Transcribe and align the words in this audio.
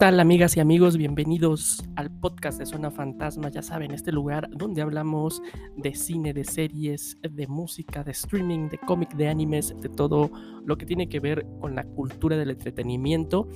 tal 0.00 0.18
amigas 0.18 0.56
y 0.56 0.60
amigos? 0.60 0.96
Bienvenidos 0.96 1.84
al 1.94 2.10
podcast 2.10 2.58
de 2.58 2.64
Zona 2.64 2.90
Fantasma, 2.90 3.50
ya 3.50 3.60
saben, 3.60 3.90
este 3.90 4.12
lugar 4.12 4.48
donde 4.50 4.80
hablamos 4.80 5.42
de 5.76 5.94
cine, 5.94 6.32
de 6.32 6.42
series, 6.42 7.18
de 7.20 7.46
música, 7.46 8.02
de 8.02 8.12
streaming, 8.12 8.70
de 8.70 8.78
cómic, 8.78 9.12
de 9.12 9.28
animes, 9.28 9.78
de 9.78 9.90
todo 9.90 10.30
lo 10.64 10.78
que 10.78 10.86
tiene 10.86 11.06
que 11.10 11.20
ver 11.20 11.44
con 11.60 11.74
la 11.74 11.84
cultura 11.84 12.38
del 12.38 12.48
entretenimiento. 12.48 13.46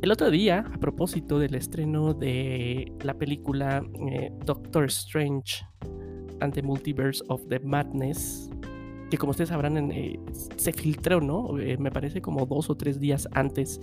El 0.00 0.10
otro 0.10 0.30
día, 0.30 0.64
a 0.72 0.78
propósito 0.78 1.38
del 1.38 1.56
estreno 1.56 2.14
de 2.14 2.90
la 3.02 3.12
película 3.12 3.84
eh, 4.10 4.32
Doctor 4.46 4.86
Strange 4.86 5.62
and 6.40 6.54
the 6.54 6.62
Multiverse 6.62 7.22
of 7.28 7.46
the 7.48 7.60
Madness, 7.60 8.48
que 9.10 9.18
como 9.18 9.32
ustedes 9.32 9.50
sabrán 9.50 9.90
eh, 9.90 10.18
se 10.56 10.72
filtró, 10.72 11.20
¿no? 11.20 11.58
Eh, 11.58 11.76
me 11.76 11.90
parece 11.90 12.22
como 12.22 12.46
dos 12.46 12.70
o 12.70 12.76
tres 12.76 12.98
días 12.98 13.28
antes 13.32 13.78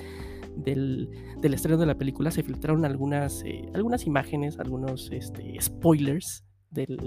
del, 0.55 1.09
estreno 1.41 1.77
de 1.77 1.85
la 1.85 1.97
película 1.97 2.31
se 2.31 2.43
filtraron 2.43 2.85
algunas, 2.85 3.43
eh, 3.43 3.69
algunas 3.73 4.05
imágenes, 4.05 4.59
algunos 4.59 5.11
este, 5.11 5.57
spoilers 5.61 6.45
del, 6.71 6.97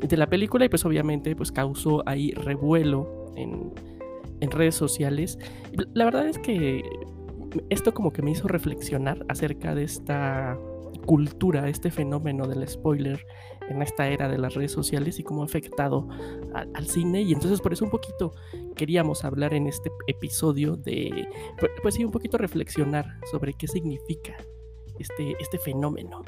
de 0.00 0.16
la 0.16 0.28
película 0.28 0.64
y 0.64 0.68
pues 0.68 0.84
obviamente 0.84 1.34
pues 1.36 1.52
causó 1.52 2.02
ahí 2.06 2.32
revuelo 2.32 3.32
en, 3.36 3.72
en 4.40 4.50
redes 4.50 4.74
sociales. 4.74 5.38
La 5.92 6.04
verdad 6.04 6.28
es 6.28 6.38
que 6.38 6.82
esto 7.70 7.94
como 7.94 8.12
que 8.12 8.22
me 8.22 8.32
hizo 8.32 8.48
reflexionar 8.48 9.24
acerca 9.28 9.74
de 9.74 9.84
esta 9.84 10.58
cultura, 11.04 11.68
este 11.68 11.90
fenómeno 11.90 12.46
del 12.46 12.66
spoiler 12.68 13.26
en 13.68 13.82
esta 13.82 14.08
era 14.08 14.28
de 14.28 14.38
las 14.38 14.54
redes 14.54 14.72
sociales 14.72 15.18
y 15.18 15.22
cómo 15.22 15.42
ha 15.42 15.46
afectado 15.46 16.08
al 16.52 16.86
cine. 16.86 17.22
Y 17.22 17.32
entonces 17.32 17.60
por 17.60 17.72
eso 17.72 17.84
un 17.84 17.90
poquito 17.90 18.34
queríamos 18.76 19.24
hablar 19.24 19.54
en 19.54 19.66
este 19.66 19.90
episodio 20.06 20.76
de, 20.76 21.28
pues, 21.58 21.72
pues 21.82 21.94
sí, 21.94 22.04
un 22.04 22.10
poquito 22.10 22.38
reflexionar 22.38 23.06
sobre 23.30 23.54
qué 23.54 23.68
significa 23.68 24.36
este, 24.98 25.34
este 25.40 25.58
fenómeno. 25.58 26.22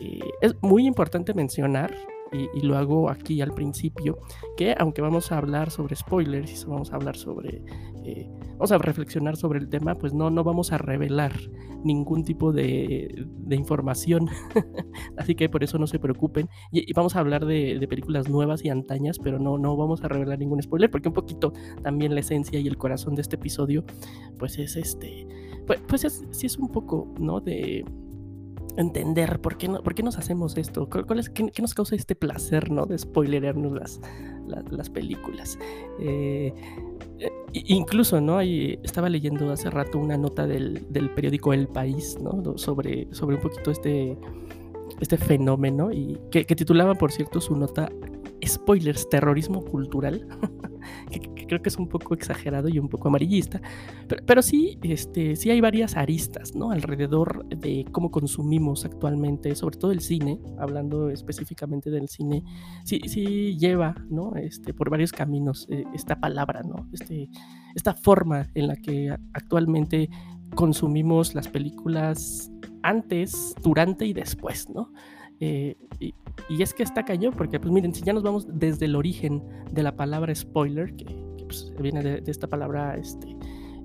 Eh, 0.00 0.20
es 0.40 0.54
muy 0.62 0.86
importante 0.86 1.34
mencionar 1.34 1.94
y, 2.32 2.60
lo 2.60 2.76
hago 2.76 3.08
aquí 3.08 3.40
al 3.40 3.54
principio, 3.54 4.18
que 4.56 4.74
aunque 4.78 5.00
vamos 5.00 5.32
a 5.32 5.38
hablar 5.38 5.70
sobre 5.70 5.96
spoilers 5.96 6.62
y 6.62 6.66
vamos 6.66 6.92
a 6.92 6.96
hablar 6.96 7.16
sobre, 7.16 7.62
eh, 8.08 8.26
vamos 8.52 8.72
a 8.72 8.78
reflexionar 8.78 9.36
sobre 9.36 9.58
el 9.58 9.68
tema, 9.68 9.94
pues 9.94 10.14
no, 10.14 10.30
no 10.30 10.42
vamos 10.42 10.72
a 10.72 10.78
revelar 10.78 11.32
ningún 11.84 12.24
tipo 12.24 12.52
de, 12.52 13.26
información, 13.50 14.28
así 15.18 15.34
que 15.34 15.48
por 15.48 15.62
eso 15.62 15.78
no 15.78 15.86
se 15.86 15.98
preocupen, 15.98 16.48
y, 16.72 16.90
vamos 16.94 17.16
a 17.16 17.20
hablar 17.20 17.44
de, 17.44 17.86
películas 17.88 18.28
nuevas 18.28 18.64
y 18.64 18.70
antañas, 18.70 19.18
pero 19.18 19.38
no, 19.38 19.58
no 19.58 19.76
vamos 19.76 20.02
a 20.02 20.08
revelar 20.08 20.38
ningún 20.38 20.62
spoiler, 20.62 20.90
porque 20.90 21.08
un 21.08 21.14
poquito 21.14 21.52
también 21.82 22.14
la 22.14 22.20
esencia 22.20 22.58
y 22.58 22.66
el 22.66 22.78
corazón 22.78 23.14
de 23.14 23.22
este 23.22 23.36
episodio, 23.36 23.84
pues 24.38 24.58
es 24.58 24.76
este, 24.76 25.28
pues, 25.66 25.80
pues 25.86 26.04
es, 26.04 26.24
sí 26.30 26.46
es 26.46 26.56
un 26.56 26.68
poco, 26.68 27.12
¿no? 27.20 27.40
De 27.40 27.84
entender 28.78 29.40
por 29.40 29.58
qué, 29.58 29.68
no, 29.68 29.82
por 29.82 29.94
qué 29.94 30.02
nos 30.02 30.18
hacemos 30.18 30.56
esto, 30.56 30.88
¿Cuál 30.88 31.22
qué, 31.32 31.52
nos 31.60 31.74
causa 31.74 31.96
este 31.96 32.14
placer 32.14 32.70
¿no? 32.70 32.86
de 32.86 32.96
spoilerarnos 32.96 33.72
las, 33.72 34.00
las, 34.70 34.88
películas. 34.88 35.58
Eh, 36.00 36.54
eh, 37.18 37.30
incluso, 37.52 38.20
¿no? 38.20 38.40
estaba 38.40 39.08
leyendo 39.08 39.50
hace 39.50 39.68
rato 39.68 39.98
una 39.98 40.16
nota 40.16 40.46
del, 40.46 40.86
del, 40.90 41.10
periódico 41.10 41.52
El 41.52 41.66
País, 41.66 42.18
¿no? 42.22 42.56
Sobre, 42.56 43.12
sobre 43.12 43.36
un 43.36 43.42
poquito 43.42 43.72
este, 43.72 44.16
este 45.00 45.16
fenómeno 45.16 45.90
y 45.92 46.16
que, 46.30 46.46
que 46.46 46.54
titulaba, 46.54 46.94
por 46.94 47.10
cierto, 47.10 47.40
su 47.40 47.56
nota 47.56 47.90
spoilers, 48.46 49.08
terrorismo 49.08 49.64
cultural, 49.64 50.26
que, 51.10 51.20
creo 51.46 51.62
que 51.62 51.68
es 51.68 51.76
un 51.76 51.88
poco 51.88 52.14
exagerado 52.14 52.68
y 52.68 52.78
un 52.78 52.88
poco 52.88 53.08
amarillista, 53.08 53.60
pero, 54.26 54.42
sí, 54.42 54.78
este, 54.82 55.36
sí 55.36 55.50
hay 55.50 55.60
varias 55.60 55.96
aristas, 55.96 56.54
¿no? 56.54 56.70
Alrededor 56.70 57.46
de 57.48 57.84
cómo 57.90 58.10
consumimos 58.10 58.84
actualmente, 58.84 59.54
sobre 59.54 59.78
todo 59.78 59.92
el 59.92 60.00
cine, 60.00 60.40
hablando 60.58 61.10
específicamente 61.10 61.90
del 61.90 62.08
cine, 62.08 62.44
sí, 62.84 63.00
sí 63.06 63.56
lleva, 63.58 63.94
¿no? 64.08 64.34
Este, 64.36 64.74
por 64.74 64.90
varios 64.90 65.12
caminos 65.12 65.66
eh, 65.70 65.84
esta 65.94 66.20
palabra, 66.20 66.62
¿no? 66.62 66.88
Este, 66.92 67.28
esta 67.74 67.94
forma 67.94 68.48
en 68.54 68.68
la 68.68 68.76
que 68.76 69.14
actualmente 69.32 70.10
consumimos 70.54 71.34
las 71.34 71.48
películas 71.48 72.50
antes, 72.82 73.54
durante 73.62 74.06
y 74.06 74.12
después, 74.12 74.68
¿no? 74.68 74.92
Eh, 75.40 75.76
es 76.48 76.74
que 76.74 76.82
está 76.82 77.04
cañón, 77.04 77.34
porque 77.36 77.60
pues 77.60 77.72
miren, 77.72 77.94
si 77.94 78.02
ya 78.02 78.12
nos 78.12 78.22
vamos 78.22 78.46
desde 78.48 78.86
el 78.86 78.96
origen 78.96 79.42
de 79.70 79.82
la 79.82 79.94
palabra 79.96 80.34
spoiler, 80.34 80.94
que, 80.96 81.04
pues, 81.44 81.72
viene 81.80 82.02
de, 82.02 82.30
esta 82.30 82.46
palabra 82.46 82.96
este, 82.96 83.28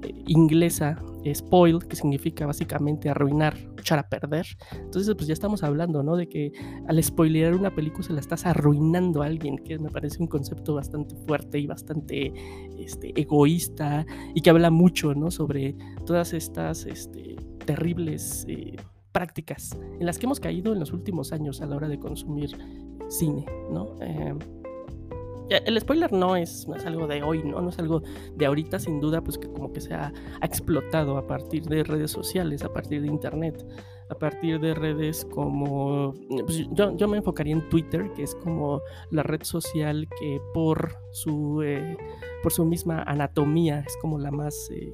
eh, 0.04 0.14
inglesa, 0.28 1.02
spoil, 1.34 1.80
que 1.88 1.96
significa 1.96 2.46
básicamente 2.46 3.10
arruinar, 3.10 3.58
echar 3.78 4.00
a 4.00 4.08
perder. 4.08 4.46
Entonces, 4.74 5.14
pues 5.16 5.28
ya 5.28 5.34
estamos 5.34 5.64
hablando, 5.64 6.04
¿no? 6.04 6.16
De 6.16 6.28
que 6.28 6.52
al 6.88 7.04
spoilear 7.04 7.54
una 7.54 7.74
película 7.74 8.04
se 8.04 8.14
la 8.14 8.20
estás 8.20 8.46
arruinando 8.46 9.24
a 9.24 9.26
alguien, 9.26 9.58
que 9.58 9.78
me 9.78 9.90
parece 9.90 10.22
un 10.22 10.28
concepto 10.28 10.76
bastante 10.76 11.16
fuerte 11.28 11.60
y 11.60 11.68
bastante 11.68 12.34
este, 12.78 13.20
egoísta 13.20 14.06
y 14.34 14.42
que 14.42 14.50
habla 14.50 14.70
mucho, 14.70 15.14
¿no? 15.14 15.32
Sobre 15.32 15.76
todas 16.06 16.34
estas 16.34 16.86
este, 16.86 17.36
terribles... 17.66 18.46
Eh, 18.48 18.78
prácticas 19.14 19.78
en 20.00 20.06
las 20.06 20.20
que 20.20 20.26
hemos 20.26 20.42
caído 20.42 20.74
en 20.74 20.80
los 20.80 20.92
últimos 20.92 21.32
años 21.32 21.62
a 21.62 21.66
la 21.66 21.78
hora 21.78 21.88
de 21.88 22.00
consumir 22.00 22.58
cine, 23.08 23.46
¿no? 23.72 23.96
Eh, 24.02 24.34
el 25.50 25.80
spoiler 25.80 26.12
no 26.12 26.36
es, 26.36 26.68
no 26.68 26.76
es 26.76 26.86
algo 26.86 27.08
de 27.08 27.22
hoy, 27.22 27.44
¿no? 27.44 27.62
No 27.62 27.70
es 27.70 27.80
algo 27.80 28.02
de 28.36 28.46
ahorita, 28.46 28.80
sin 28.80 29.00
duda, 29.00 29.22
pues 29.22 29.38
que 29.38 29.48
como 29.48 29.72
que 29.72 29.82
se 29.82 29.94
ha, 29.94 30.12
explotado 30.42 31.18
a 31.18 31.28
partir 31.28 31.64
de 31.66 31.84
redes 31.84 32.12
sociales, 32.12 32.64
a 32.64 32.74
partir 32.74 33.02
de 33.02 33.08
internet, 33.08 33.66
a 34.10 34.16
partir 34.16 34.60
de 34.60 34.74
redes 34.74 35.26
como... 35.26 36.14
Pues 36.46 36.68
yo, 36.72 36.96
yo, 36.96 37.08
me 37.08 37.18
enfocaría 37.18 37.54
en 37.54 37.68
Twitter, 37.70 38.12
que 38.16 38.24
es 38.24 38.36
como 38.36 38.82
la 39.12 39.24
red 39.24 39.44
social 39.44 40.08
que 40.20 40.42
por 40.54 40.96
su, 41.12 41.62
eh, 41.62 41.98
por 42.42 42.52
su 42.52 42.66
misma 42.66 43.04
anatomía 43.04 43.84
es 43.86 43.96
como 44.02 44.18
la 44.20 44.32
más... 44.32 44.70
Eh, 44.72 44.94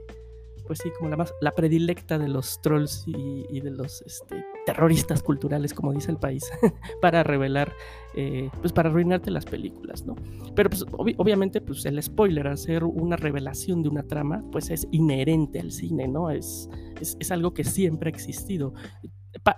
pues 0.69 0.81
sí, 0.83 0.91
como 0.95 1.09
la 1.09 1.17
más, 1.17 1.33
la 1.41 1.51
predilecta 1.51 2.19
de 2.19 2.27
los 2.27 2.61
trolls 2.61 3.03
y, 3.07 3.59
de 3.59 3.71
los 3.71 4.03
este, 4.03 4.45
terroristas 4.67 5.23
culturales, 5.23 5.73
como 5.73 5.91
dice 5.91 6.11
el 6.11 6.17
país, 6.17 6.43
para 7.01 7.23
revelar, 7.23 7.73
eh, 8.13 8.51
pues 8.61 8.71
para 8.71 8.89
arruinarte 8.89 9.31
las 9.31 9.45
películas, 9.45 10.05
¿no? 10.05 10.15
Pero 10.53 10.69
pues 10.69 10.85
obviamente, 10.91 11.59
pues 11.59 11.83
el 11.85 11.99
spoiler, 12.03 12.45
hacer 12.45 12.83
una 12.83 13.15
revelación 13.15 13.81
de 13.81 13.89
una 13.89 14.03
trama, 14.03 14.43
pues 14.51 14.69
es 14.69 14.87
inherente 14.91 15.59
al 15.59 15.71
cine, 15.71 16.07
¿no? 16.07 16.29
Es, 16.29 16.69
es, 17.01 17.31
algo 17.31 17.51
que 17.55 17.63
siempre 17.63 18.11
ha 18.11 18.13
existido. 18.13 18.75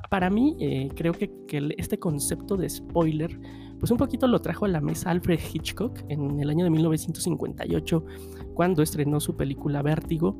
para 0.09 0.29
mí, 0.29 0.55
eh, 0.61 0.87
creo 0.95 1.11
que, 1.11 1.29
que 1.45 1.75
este 1.77 1.99
concepto 1.99 2.55
de 2.55 2.69
spoiler, 2.69 3.37
pues 3.81 3.91
un 3.91 3.97
poquito 3.97 4.27
lo 4.27 4.39
trajo 4.39 4.63
a 4.63 4.69
la 4.69 4.79
mesa 4.79 5.09
Alfred 5.09 5.41
Hitchcock 5.53 6.05
en 6.07 6.39
el 6.39 6.49
año 6.49 6.63
de 6.63 6.69
1958, 6.69 8.05
cuando 8.53 8.81
estrenó 8.81 9.19
su 9.19 9.35
película 9.35 9.81
Vértigo 9.81 10.37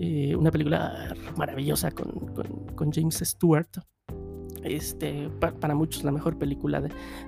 eh, 0.00 0.34
una 0.34 0.50
película 0.50 1.14
maravillosa 1.36 1.90
con, 1.90 2.90
James 2.92 3.16
Stewart. 3.22 3.68
Este, 4.62 5.30
para 5.38 5.74
muchos 5.74 6.04
la 6.04 6.12
mejor 6.12 6.36
película 6.36 6.82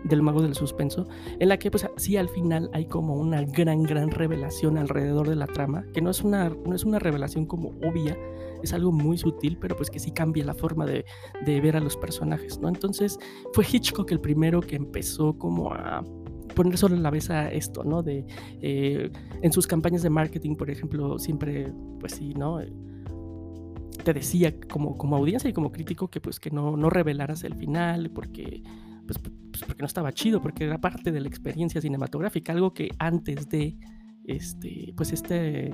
del 0.04 0.22
mago 0.22 0.42
del 0.42 0.54
suspenso, 0.54 1.08
en 1.38 1.48
la 1.48 1.58
que 1.58 1.70
pues 1.70 1.86
sí 1.96 2.18
al 2.18 2.28
final 2.28 2.68
hay 2.74 2.84
como 2.84 3.14
una 3.14 3.42
gran, 3.42 3.84
gran 3.84 4.10
revelación 4.10 4.76
alrededor 4.76 5.30
de 5.30 5.36
la 5.36 5.46
trama, 5.46 5.84
que 5.94 6.02
no 6.02 6.10
es 6.10 6.22
una, 6.22 6.50
no 6.50 6.74
es 6.74 6.84
una 6.84 6.98
revelación 6.98 7.46
como 7.46 7.70
obvia, 7.88 8.18
es 8.62 8.74
algo 8.74 8.92
muy 8.92 9.16
sutil, 9.16 9.56
pero 9.58 9.76
pues 9.76 9.88
que 9.88 9.98
sí 9.98 10.10
cambia 10.10 10.44
la 10.44 10.52
forma 10.52 10.84
de, 10.84 11.06
de 11.46 11.60
ver 11.62 11.76
a 11.76 11.80
los 11.80 11.96
personajes, 11.96 12.58
¿no? 12.60 12.68
Entonces 12.68 13.18
fue 13.54 13.64
Hitchcock 13.70 14.10
el 14.12 14.20
primero 14.20 14.60
que 14.60 14.76
empezó 14.76 15.38
como 15.38 15.72
a 15.72 16.04
poner 16.52 16.76
solo 16.78 16.94
en 16.94 17.02
la 17.02 17.10
mesa 17.10 17.50
esto, 17.50 17.84
¿no? 17.84 18.02
De, 18.02 18.26
eh, 18.60 19.10
en 19.42 19.52
sus 19.52 19.66
campañas 19.66 20.02
de 20.02 20.10
marketing, 20.10 20.56
por 20.56 20.70
ejemplo, 20.70 21.18
siempre, 21.18 21.72
pues 22.00 22.14
sí, 22.14 22.34
¿no? 22.34 22.60
Te 24.04 24.12
decía 24.12 24.58
como, 24.68 24.96
como 24.96 25.16
audiencia 25.16 25.48
y 25.48 25.52
como 25.52 25.70
crítico 25.70 26.08
que 26.08 26.20
pues 26.20 26.40
que 26.40 26.50
no, 26.50 26.76
no 26.76 26.90
revelaras 26.90 27.44
el 27.44 27.54
final 27.54 28.10
porque, 28.10 28.62
pues, 29.06 29.18
pues, 29.18 29.64
porque 29.64 29.82
no 29.82 29.86
estaba 29.86 30.12
chido, 30.12 30.40
porque 30.40 30.64
era 30.64 30.80
parte 30.80 31.12
de 31.12 31.20
la 31.20 31.28
experiencia 31.28 31.80
cinematográfica, 31.80 32.52
algo 32.52 32.72
que 32.74 32.90
antes 32.98 33.48
de, 33.48 33.76
este, 34.24 34.92
pues 34.96 35.12
este 35.12 35.70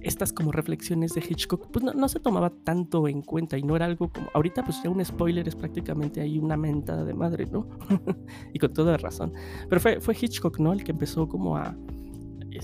estas 0.00 0.32
como 0.32 0.52
reflexiones 0.52 1.14
de 1.14 1.20
Hitchcock 1.20 1.68
pues 1.70 1.84
no, 1.84 2.08
se 2.08 2.20
tomaba 2.20 2.50
tanto 2.50 3.06
en 3.08 3.22
cuenta 3.22 3.58
y 3.58 3.62
no 3.62 3.76
era 3.76 3.86
algo 3.86 4.10
como 4.10 4.28
ahorita 4.34 4.64
pues 4.64 4.82
ya 4.82 4.90
un 4.90 5.04
spoiler 5.04 5.46
es 5.46 5.54
prácticamente 5.54 6.20
ahí 6.20 6.38
una 6.38 6.56
mentada 6.56 7.04
de 7.04 7.14
madre, 7.14 7.46
¿no? 7.46 7.68
y 8.54 8.58
con 8.58 8.72
toda 8.72 8.96
razón. 8.96 9.32
Pero 9.68 9.80
fue, 9.80 10.00
fue 10.00 10.16
Hitchcock, 10.20 10.58
¿no? 10.58 10.72
El 10.72 10.84
que 10.84 10.92
empezó 10.92 11.28
como 11.28 11.56
a 11.56 11.76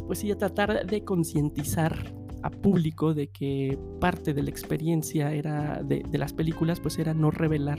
pues 0.07 0.19
sí 0.21 0.31
a 0.31 0.37
tratar 0.37 0.87
de 0.87 1.05
concientizar 1.05 2.15
a 2.43 2.51
público 2.51 3.15
de 3.15 3.29
que 3.29 3.79
parte 4.01 4.35
de 4.35 4.43
la 4.43 4.51
experiencia 4.51 5.33
era 5.33 5.83
de, 5.83 6.05
las 6.13 6.33
películas 6.33 6.81
pues 6.81 6.99
era 6.99 7.15
no 7.15 7.31
revelar 7.31 7.79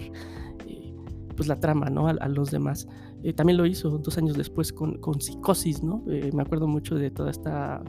eh, 0.68 0.94
pues 1.36 1.48
la 1.48 1.59
trama 1.59 1.89
¿no? 1.89 2.07
a, 2.07 2.27
los 2.27 2.51
demás. 2.51 2.88
Eh, 3.24 3.33
también 3.33 3.57
lo 3.57 3.65
hizo 3.65 3.98
dos 3.98 4.18
años 4.18 4.36
después 4.36 4.74
con, 4.74 5.00
con 5.00 5.21
Psicosis, 5.21 5.83
¿no? 5.83 6.04
Eh, 6.09 6.31
me 6.33 6.42
acuerdo 6.42 6.68
mucho 6.68 6.95
de 6.95 7.12
toda 7.12 7.31
esta 7.31 7.83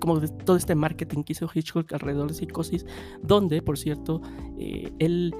como 0.00 0.18
de 0.18 0.28
todo 0.28 0.56
este 0.56 0.74
marketing 0.74 1.22
que 1.22 1.34
hizo 1.34 1.48
Hitchcock 1.52 1.92
alrededor 1.92 2.28
de 2.28 2.34
Psicosis, 2.34 2.86
donde, 3.22 3.62
por 3.62 3.78
cierto, 3.78 4.20
eh, 4.58 4.92
él 4.98 5.34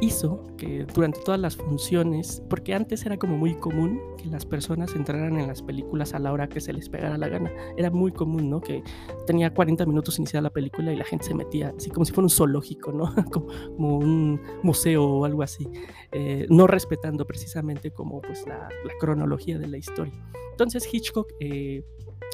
hizo 0.00 0.44
que 0.56 0.84
durante 0.84 1.20
todas 1.20 1.40
las 1.40 1.56
funciones, 1.56 2.42
porque 2.48 2.74
antes 2.74 3.04
era 3.06 3.16
como 3.16 3.36
muy 3.36 3.54
común 3.54 4.00
que 4.16 4.26
las 4.26 4.44
personas 4.44 4.94
entraran 4.94 5.38
en 5.38 5.46
las 5.46 5.62
películas 5.62 6.14
a 6.14 6.18
la 6.18 6.32
hora 6.32 6.48
que 6.48 6.60
se 6.60 6.72
les 6.72 6.88
pegara 6.88 7.18
la 7.18 7.28
gana. 7.28 7.52
Era 7.76 7.90
muy 7.90 8.12
común, 8.12 8.50
¿no? 8.50 8.60
Que 8.60 8.82
tenía 9.26 9.52
40 9.52 9.86
minutos 9.86 10.18
iniciada 10.18 10.42
la 10.42 10.50
película 10.50 10.92
y 10.92 10.96
la 10.96 11.04
gente 11.04 11.26
se 11.26 11.34
metía, 11.34 11.74
así 11.76 11.90
como 11.90 12.04
si 12.04 12.12
fuera 12.12 12.24
un 12.24 12.30
zoológico, 12.30 12.92
¿no? 12.92 13.14
como, 13.32 13.98
un 13.98 14.40
museo 14.62 15.04
o 15.04 15.24
algo 15.24 15.42
así, 15.42 15.68
eh, 16.12 16.46
no 16.48 16.66
respetando 16.66 17.26
precisamente 17.26 17.90
como 17.90 18.20
pues 18.20 18.46
la, 18.46 18.68
cronología 19.00 19.58
de 19.58 19.66
la 19.66 19.76
historia. 19.76 20.14
Entonces 20.52 20.88
Hitchcock 20.92 21.32
eh, 21.40 21.84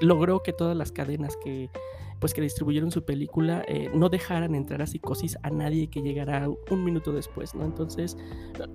logró 0.00 0.42
que 0.42 0.52
todas 0.52 0.76
las 0.76 0.92
cadenas 0.92 1.36
que 1.36 1.70
pues 2.22 2.32
que 2.34 2.40
distribuyeron 2.40 2.92
su 2.92 3.04
película 3.04 3.64
eh, 3.66 3.90
no 3.92 4.08
dejaran 4.08 4.54
entrar 4.54 4.80
a 4.80 4.86
psicosis 4.86 5.36
a 5.42 5.50
nadie 5.50 5.90
que 5.90 6.02
llegara 6.02 6.48
un 6.70 6.84
minuto 6.84 7.12
después, 7.12 7.52
¿no? 7.52 7.64
Entonces, 7.64 8.16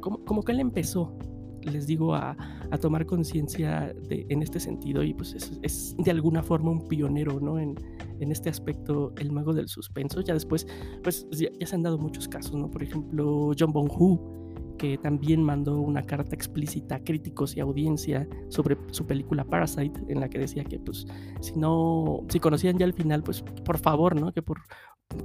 como, 0.02 0.24
como 0.26 0.44
que 0.44 0.52
él 0.52 0.60
empezó, 0.60 1.18
les 1.62 1.88
digo, 1.88 2.14
a, 2.14 2.36
a 2.72 2.78
tomar 2.78 3.06
conciencia 3.06 3.96
en 4.10 4.42
este 4.42 4.60
sentido 4.60 5.02
y 5.02 5.14
pues 5.14 5.34
es, 5.62 5.96
de 5.98 6.12
alguna 6.12 6.44
forma 6.44 6.72
un 6.72 6.90
pionero, 6.90 7.40
¿no? 7.40 7.58
En, 7.58 7.76
en, 8.20 8.34
este 8.34 8.50
aspecto, 8.50 9.14
el 9.18 9.32
mago 9.32 9.54
del 9.54 9.70
suspenso. 9.70 10.20
Ya 10.20 10.34
después, 10.34 10.68
pues 11.02 11.26
ya, 11.32 11.48
se 11.66 11.74
han 11.74 11.84
dado 11.84 11.98
muchos 11.98 12.28
casos, 12.28 12.54
¿no? 12.54 12.70
Por 12.70 12.84
ejemplo, 12.84 13.54
John 13.58 13.72
Bong-Hu, 13.72 14.47
que 14.77 14.97
también 14.97 15.44
mandó 15.44 15.79
una 15.79 16.03
carta 16.03 16.35
explícita 16.35 16.95
a 16.95 17.03
críticos 17.03 17.56
y 17.57 17.59
audiencia 17.59 18.27
sobre 18.50 18.77
su 18.91 19.06
película 19.06 19.44
Parasite, 19.44 20.00
en 20.07 20.19
la 20.19 20.29
que 20.29 20.39
decía 20.39 20.63
que 20.63 20.79
pues 20.79 21.06
si 21.41 21.57
no, 21.57 22.24
si 22.29 22.39
conocían 22.39 22.77
ya 22.77 22.85
el 22.85 22.94
final, 22.94 23.24
pues 23.24 23.41
por 23.41 23.77
favor, 23.77 24.19
¿no? 24.19 24.31
Que 24.31 24.41
por 24.41 24.62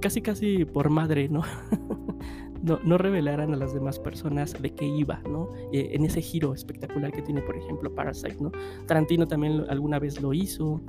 casi 0.01 0.23
casi 0.23 0.65
por 0.65 0.91
madre, 0.91 1.29
¿no? 1.29 1.43
no, 2.63 2.79
no, 2.85 2.99
revelaran 2.99 3.53
a 3.53 3.57
las 3.57 3.75
demás 3.75 3.99
personas 3.99 4.61
de 4.61 4.75
qué 4.75 4.87
iba, 4.87 5.21
¿no? 5.29 5.49
Eh, 5.73 5.91
en 5.93 6.05
ese 6.05 6.23
giro 6.23 6.55
espectacular 6.55 7.13
que 7.13 7.23
tiene, 7.23 7.43
por 7.43 7.57
ejemplo, 7.57 7.95
Parasite, 7.95 8.37
¿no? 8.41 8.53
Tarantino 8.87 9.27
también 9.27 9.65
alguna 9.69 9.99
vez 9.99 10.21
lo 10.21 10.33
hizo. 10.33 10.83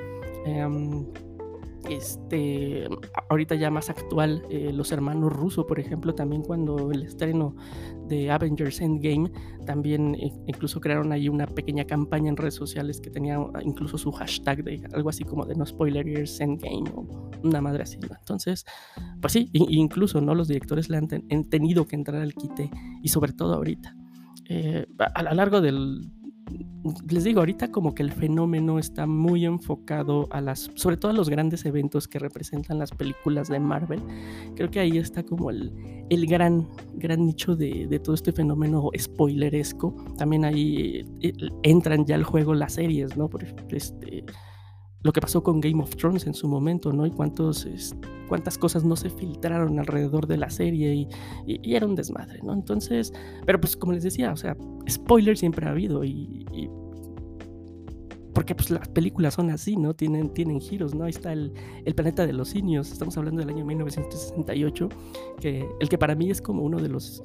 Em, 0.45 1.05
este, 1.89 2.87
ahorita 3.29 3.55
ya 3.55 3.69
más 3.69 3.89
actual, 3.89 4.43
eh, 4.49 4.71
los 4.73 4.91
hermanos 4.91 5.33
Russo, 5.33 5.67
por 5.67 5.79
ejemplo, 5.79 6.15
también 6.15 6.41
cuando 6.43 6.91
el 6.91 7.03
estreno 7.03 7.55
de 8.07 8.31
Avengers 8.31 8.81
Endgame, 8.81 9.31
también 9.65 10.15
eh, 10.15 10.31
incluso 10.47 10.79
crearon 10.79 11.11
ahí 11.11 11.29
una 11.29 11.47
pequeña 11.47 11.85
campaña 11.85 12.29
en 12.29 12.37
redes 12.37 12.55
sociales 12.55 13.01
que 13.01 13.09
tenía 13.09 13.37
incluso 13.63 13.97
su 13.97 14.11
hashtag 14.11 14.63
de 14.63 14.81
algo 14.93 15.09
así 15.09 15.23
como 15.23 15.45
de 15.45 15.55
no 15.55 15.65
spoilers 15.65 16.39
Endgame 16.39 16.89
o 16.95 17.31
una 17.43 17.61
madre 17.61 17.83
así. 17.83 17.97
Entonces, 18.01 18.65
pues 19.21 19.33
sí, 19.33 19.49
incluso 19.53 20.21
no 20.21 20.35
los 20.35 20.47
directores 20.47 20.89
le 20.89 20.97
han, 20.97 21.07
tenido 21.49 21.85
que 21.85 21.95
entrar 21.95 22.21
al 22.21 22.33
quite 22.33 22.69
y 23.01 23.09
sobre 23.09 23.33
todo 23.33 23.53
ahorita. 23.55 23.95
Eh, 24.49 24.85
a 24.97 25.23
lo 25.23 25.33
largo 25.33 25.61
del, 25.61 26.11
les 27.09 27.23
digo, 27.23 27.39
ahorita 27.39 27.71
como 27.71 27.95
que 27.95 28.03
el 28.03 28.11
fenómeno 28.11 28.77
está 28.77 29.05
muy 29.07 29.45
enfocado 29.45 30.27
a 30.31 30.41
las, 30.41 30.69
sobre 30.75 30.97
todo 30.97 31.11
a 31.11 31.13
los 31.13 31.29
grandes 31.29 31.65
eventos 31.65 32.07
que 32.07 32.19
representan 32.19 32.79
las 32.79 32.91
películas 32.91 33.47
de 33.47 33.59
Marvel. 33.59 34.01
Creo 34.55 34.69
que 34.69 34.79
ahí 34.79 34.97
está 34.97 35.23
como 35.23 35.49
el, 35.49 35.71
el 36.09 36.25
gran, 36.27 36.67
gran 36.95 37.25
nicho 37.25 37.55
de, 37.55 37.87
de, 37.87 37.99
todo 37.99 38.15
este 38.15 38.33
fenómeno 38.33 38.89
spoileresco. 38.97 39.95
También 40.17 40.43
ahí 40.43 41.05
eh, 41.21 41.33
entran 41.63 42.05
ya 42.05 42.15
al 42.15 42.23
juego 42.23 42.53
las 42.53 42.73
series, 42.73 43.15
¿no? 43.15 43.29
Por 43.29 43.43
este, 43.69 44.25
lo 45.03 45.11
que 45.11 45.21
pasó 45.21 45.43
con 45.43 45.59
Game 45.59 45.81
of 45.83 45.95
Thrones 45.95 46.25
en 46.25 46.33
su 46.33 46.47
momento, 46.47 46.91
¿no? 46.93 47.05
Y 47.05 47.11
cuántos, 47.11 47.67
cuántas 48.27 48.57
cosas 48.57 48.85
no 48.85 48.95
se 48.95 49.09
filtraron 49.09 49.77
alrededor 49.79 50.27
de 50.27 50.37
la 50.37 50.49
serie 50.49 50.95
y, 50.95 51.07
y, 51.45 51.75
era 51.75 51.85
un 51.85 51.95
desmadre, 51.95 52.39
¿no? 52.41 52.53
Entonces, 52.53 53.13
pero 53.45 53.59
pues 53.59 53.75
como 53.75 53.91
les 53.91 54.03
decía, 54.03 54.31
o 54.31 54.37
sea, 54.37 54.55
spoiler 54.89 55.37
siempre 55.37 55.67
ha 55.67 55.71
habido 55.71 56.03
y, 56.05 56.45
porque 58.33 58.55
pues 58.55 58.71
las 58.71 58.87
películas 58.87 59.35
son 59.35 59.51
así, 59.51 59.75
¿no? 59.75 59.93
Tienen, 59.93 60.33
tienen 60.33 60.59
giros, 60.59 60.95
¿no? 60.95 61.03
Ahí 61.03 61.11
está 61.11 61.33
el, 61.33 61.53
el, 61.85 61.93
planeta 61.93 62.25
de 62.25 62.33
los 62.33 62.49
simios, 62.49 62.91
estamos 62.91 63.15
hablando 63.17 63.41
del 63.41 63.49
año 63.49 63.65
1968, 63.65 64.89
que 65.39 65.67
el 65.79 65.89
que 65.89 65.97
para 65.97 66.15
mí 66.15 66.31
es 66.31 66.41
como 66.41 66.63
uno 66.63 66.79
de 66.79 66.89
los, 66.89 67.21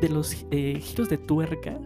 de 0.00 0.08
los 0.08 0.46
eh, 0.50 0.80
giros 0.80 1.08
de 1.10 1.18
tuerca 1.18 1.78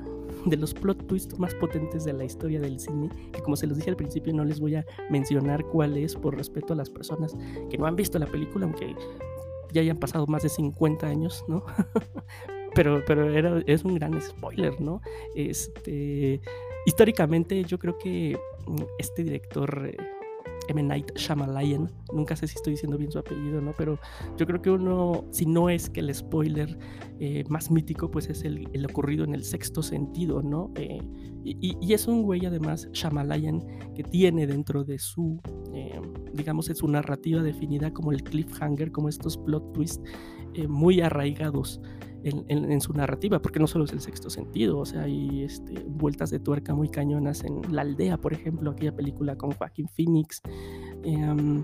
de 0.46 0.56
los 0.56 0.72
plot 0.72 1.06
twists 1.06 1.38
más 1.38 1.54
potentes 1.54 2.04
de 2.04 2.12
la 2.12 2.25
historia 2.25 2.60
del 2.60 2.78
cine, 2.78 3.10
que 3.32 3.43
como 3.43 3.56
se 3.56 3.66
los 3.66 3.76
dije 3.76 3.90
al 3.90 3.96
principio 3.96 4.32
no 4.32 4.44
les 4.44 4.60
voy 4.60 4.76
a 4.76 4.87
mencionar 5.10 5.64
cuál 5.64 5.96
es 5.96 6.14
por 6.14 6.37
respeto 6.37 6.72
a 6.72 6.76
las 6.76 6.88
personas 6.88 7.37
que 7.69 7.76
no 7.76 7.87
han 7.87 7.96
visto 7.96 8.19
la 8.19 8.26
película, 8.26 8.64
aunque 8.66 8.94
ya 9.72 9.81
hayan 9.81 9.98
pasado 9.98 10.26
más 10.26 10.43
de 10.43 10.48
50 10.48 11.06
años, 11.06 11.44
¿no? 11.48 11.64
pero 12.75 13.02
pero 13.06 13.31
era, 13.31 13.62
es 13.66 13.84
un 13.84 13.94
gran 13.96 14.20
spoiler, 14.20 14.81
¿no? 14.81 15.00
Este, 15.34 16.40
históricamente 16.87 17.64
yo 17.64 17.78
creo 17.78 17.98
que 17.98 18.38
mm, 18.66 18.82
este 18.98 19.25
director... 19.25 19.90
Eh, 19.93 20.15
M. 20.68 20.82
Night 20.82 21.12
Shyamalan, 21.16 21.90
nunca 22.12 22.36
sé 22.36 22.46
si 22.46 22.56
estoy 22.56 22.72
diciendo 22.72 22.98
bien 22.98 23.10
su 23.10 23.18
apellido, 23.18 23.60
¿no? 23.60 23.72
Pero 23.76 23.98
yo 24.36 24.46
creo 24.46 24.62
que 24.62 24.70
uno, 24.70 25.24
si 25.30 25.46
no 25.46 25.68
es 25.70 25.90
que 25.90 26.00
el 26.00 26.14
spoiler 26.14 26.78
eh, 27.18 27.44
más 27.48 27.70
mítico, 27.70 28.10
pues 28.10 28.28
es 28.28 28.44
el, 28.44 28.68
ocurrido 28.88 29.24
en 29.24 29.34
el 29.34 29.44
sexto 29.44 29.82
sentido, 29.82 30.42
¿no? 30.42 30.72
Eh, 30.76 31.00
y, 31.44 31.92
es 31.92 32.08
un 32.08 32.22
güey 32.22 32.44
además, 32.44 32.88
Shyamalan, 32.92 33.62
que 33.94 34.02
tiene 34.02 34.46
dentro 34.46 34.82
de 34.82 34.98
su, 34.98 35.40
digamos, 36.36 36.68
en 36.68 36.76
su 36.76 36.86
narrativa 36.88 37.42
definida 37.42 37.92
como 37.92 38.12
el 38.12 38.22
cliffhanger, 38.22 38.92
como 38.92 39.08
estos 39.08 39.36
plot 39.38 39.72
twists 39.72 40.02
muy 40.68 41.00
arraigados 41.00 41.80
en, 42.26 42.80
su 42.80 42.92
narrativa, 42.92 43.40
porque 43.40 43.60
no 43.60 43.66
solo 43.66 43.84
es 43.84 43.92
el 43.92 44.00
sexto 44.00 44.30
sentido, 44.30 44.78
o 44.78 44.86
sea, 44.86 45.02
hay 45.02 45.42
este, 45.42 45.84
vueltas 45.86 46.30
de 46.30 46.40
tuerca 46.40 46.74
muy 46.74 46.88
cañonas 46.88 47.44
en 47.44 47.62
La 47.72 47.82
Aldea, 47.82 48.18
por 48.18 48.32
ejemplo, 48.32 48.70
aquella 48.70 48.94
película 48.94 49.36
con 49.36 49.52
Joaquín 49.52 49.88
Phoenix, 49.88 50.42
em, 51.04 51.62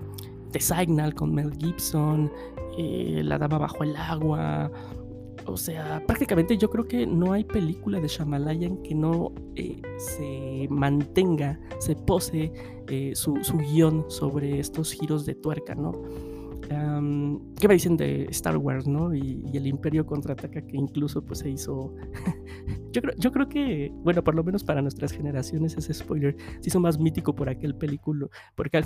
The 0.51 0.59
Signal 0.59 1.13
con 1.15 1.33
Mel 1.33 1.51
Gibson, 1.57 2.31
eh, 2.77 3.21
La 3.23 3.37
Dama 3.37 3.57
Bajo 3.57 3.83
el 3.83 3.95
Agua. 3.95 4.71
O 5.45 5.57
sea, 5.57 6.01
prácticamente 6.05 6.57
yo 6.57 6.69
creo 6.69 6.87
que 6.87 7.05
no 7.05 7.33
hay 7.33 7.43
película 7.43 7.99
de 7.99 8.07
Shamalayan 8.07 8.77
que 8.77 8.95
no 8.95 9.33
eh, 9.55 9.81
se 9.97 10.67
mantenga, 10.69 11.59
se 11.79 11.95
pose 11.95 12.53
eh, 12.87 13.13
su, 13.15 13.33
guion 13.71 14.05
sobre 14.07 14.59
estos 14.59 14.93
giros 14.93 15.25
de 15.25 15.35
tuerca, 15.35 15.75
¿no? 15.75 15.91
¿Qué 17.59 17.67
me 17.67 17.75
dicen 17.75 17.97
de 17.97 18.23
Star 18.31 18.57
Wars, 18.57 18.87
no? 18.87 19.13
Y, 19.13 19.43
el 19.53 19.67
Imperio 19.67 20.05
contraataca, 20.05 20.61
que 20.61 20.75
incluso 20.75 21.21
pues 21.21 21.39
se 21.39 21.49
hizo. 21.49 21.93
Yo, 22.93 23.01
creo, 23.01 23.15
yo 23.17 23.31
creo 23.31 23.49
que, 23.49 23.91
bueno, 24.03 24.23
por 24.23 24.35
lo 24.35 24.43
menos 24.43 24.63
para 24.63 24.81
nuestras 24.81 25.11
generaciones, 25.11 25.75
ese 25.75 25.93
spoiler 25.93 26.35
se 26.61 26.69
hizo 26.69 26.79
más 26.79 26.99
mítico 26.99 27.35
por 27.35 27.49
aquel 27.49 27.75
película, 27.75 28.27
por 28.55 28.67
aquel, 28.67 28.85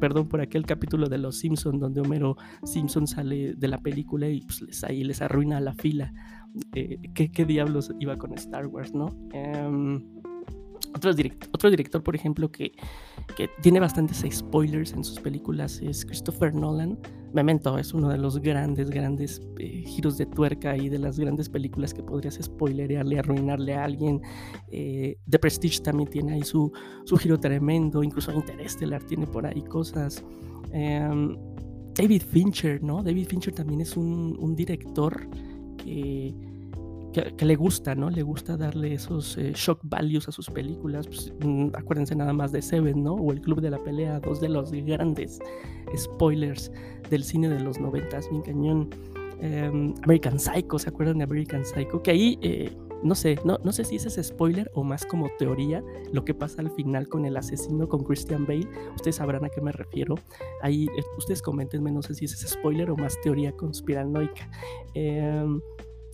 perdón, 0.00 0.28
por 0.28 0.40
aquel 0.40 0.64
capítulo 0.64 1.08
de 1.08 1.18
Los 1.18 1.38
Simpsons, 1.38 1.80
donde 1.80 2.00
Homero 2.00 2.36
Simpson 2.64 3.06
sale 3.06 3.54
de 3.54 3.68
la 3.68 3.78
película 3.78 4.28
y 4.28 4.40
pues 4.42 4.62
les, 4.62 4.84
ahí 4.84 5.04
les 5.04 5.20
arruina 5.20 5.60
la 5.60 5.74
fila. 5.74 6.12
¿qué, 6.72 7.30
¿qué, 7.32 7.44
diablos 7.44 7.92
iba 7.98 8.16
con 8.16 8.32
Star 8.34 8.68
Wars, 8.68 8.94
no? 8.94 9.06
Um, 9.34 10.22
otro, 10.94 11.10
otro 11.52 11.70
director, 11.70 12.02
por 12.02 12.14
ejemplo, 12.14 12.50
que, 12.50 12.72
que, 13.36 13.48
tiene 13.60 13.80
bastantes 13.80 14.24
spoilers 14.30 14.92
en 14.92 15.02
sus 15.04 15.18
películas 15.20 15.80
es 15.82 16.04
Christopher 16.04 16.54
Nolan. 16.54 16.98
Memento 17.32 17.76
es 17.78 17.92
uno 17.92 18.08
de 18.08 18.18
los 18.18 18.38
grandes, 18.40 18.90
grandes 18.90 19.42
eh, 19.58 19.82
giros 19.86 20.16
de 20.18 20.26
tuerca 20.26 20.76
y 20.76 20.88
de 20.88 20.98
las 20.98 21.18
grandes 21.18 21.48
películas 21.48 21.92
que 21.92 22.02
podrías 22.02 22.38
spoilerearle, 22.40 23.18
arruinarle 23.18 23.74
a 23.74 23.84
alguien. 23.84 24.22
Eh, 24.70 25.18
The 25.28 25.38
Prestige 25.40 25.80
también 25.80 26.08
tiene 26.08 26.34
ahí 26.34 26.42
su, 26.42 26.72
su 27.04 27.16
giro 27.16 27.38
tremendo, 27.38 28.02
incluso 28.02 28.32
Interstellar 28.32 29.02
tiene 29.02 29.26
por 29.26 29.46
ahí 29.46 29.62
cosas. 29.62 30.24
Em, 30.72 31.36
David 31.94 32.22
Fincher, 32.22 32.82
¿no? 32.82 33.02
David 33.02 33.26
Fincher 33.26 33.52
también 33.52 33.80
es 33.80 33.96
un, 33.96 34.36
un 34.38 34.54
director 34.54 35.28
que 35.76 36.53
que, 37.14 37.44
le 37.44 37.54
gusta, 37.54 37.94
¿no? 37.94 38.10
Le 38.10 38.22
gusta 38.22 38.56
darle 38.56 38.94
esos 38.94 39.38
eh, 39.38 39.52
shock 39.54 39.80
values 39.84 40.28
a 40.28 40.32
sus 40.32 40.50
películas. 40.50 41.06
Pues, 41.06 41.32
mm, 41.40 41.68
acuérdense 41.74 42.16
nada 42.16 42.32
más 42.32 42.50
de 42.50 42.60
Seven, 42.60 43.02
¿no? 43.02 43.14
O 43.14 43.32
El 43.32 43.40
Club 43.40 43.60
de 43.60 43.70
la 43.70 43.78
Pelea, 43.78 44.20
dos 44.20 44.40
de 44.40 44.48
los 44.48 44.72
grandes 44.72 45.38
spoilers 45.96 46.72
del 47.10 47.22
cine 47.22 47.48
de 47.48 47.60
los 47.60 47.78
noventas, 47.78 48.28
bien 48.30 48.42
cañón. 48.42 48.90
Em, 49.40 49.94
American 50.02 50.38
Psycho, 50.38 50.78
¿se 50.78 50.88
acuerdan 50.88 51.18
de 51.18 51.24
American 51.24 51.64
Psycho? 51.64 52.02
Que 52.02 52.10
ahí, 52.10 52.38
eh, 52.42 52.76
no 53.02 53.14
sé, 53.14 53.38
no, 53.44 53.58
no 53.62 53.72
sé 53.72 53.84
si 53.84 53.96
ese 53.96 54.08
es 54.08 54.26
spoiler 54.26 54.70
o 54.74 54.82
más 54.82 55.04
como 55.04 55.28
teoría, 55.38 55.84
lo 56.12 56.24
que 56.24 56.34
pasa 56.34 56.62
al 56.62 56.70
final 56.70 57.08
con 57.08 57.26
el 57.26 57.36
asesino, 57.36 57.88
con 57.88 58.02
Christian 58.02 58.46
Bale. 58.46 58.68
Ustedes 58.96 59.16
sabrán 59.16 59.44
a 59.44 59.50
qué 59.50 59.60
me 59.60 59.72
refiero. 59.72 60.16
Ahí, 60.62 60.86
eh, 60.96 61.02
ustedes 61.18 61.42
comentenme, 61.42 61.92
no 61.92 62.02
sé 62.02 62.14
si 62.14 62.24
ese 62.24 62.34
es 62.34 62.52
spoiler 62.52 62.90
o 62.90 62.96
más 62.96 63.20
teoría 63.20 63.52
conspiranoica. 63.52 64.50
Eh, 64.94 65.44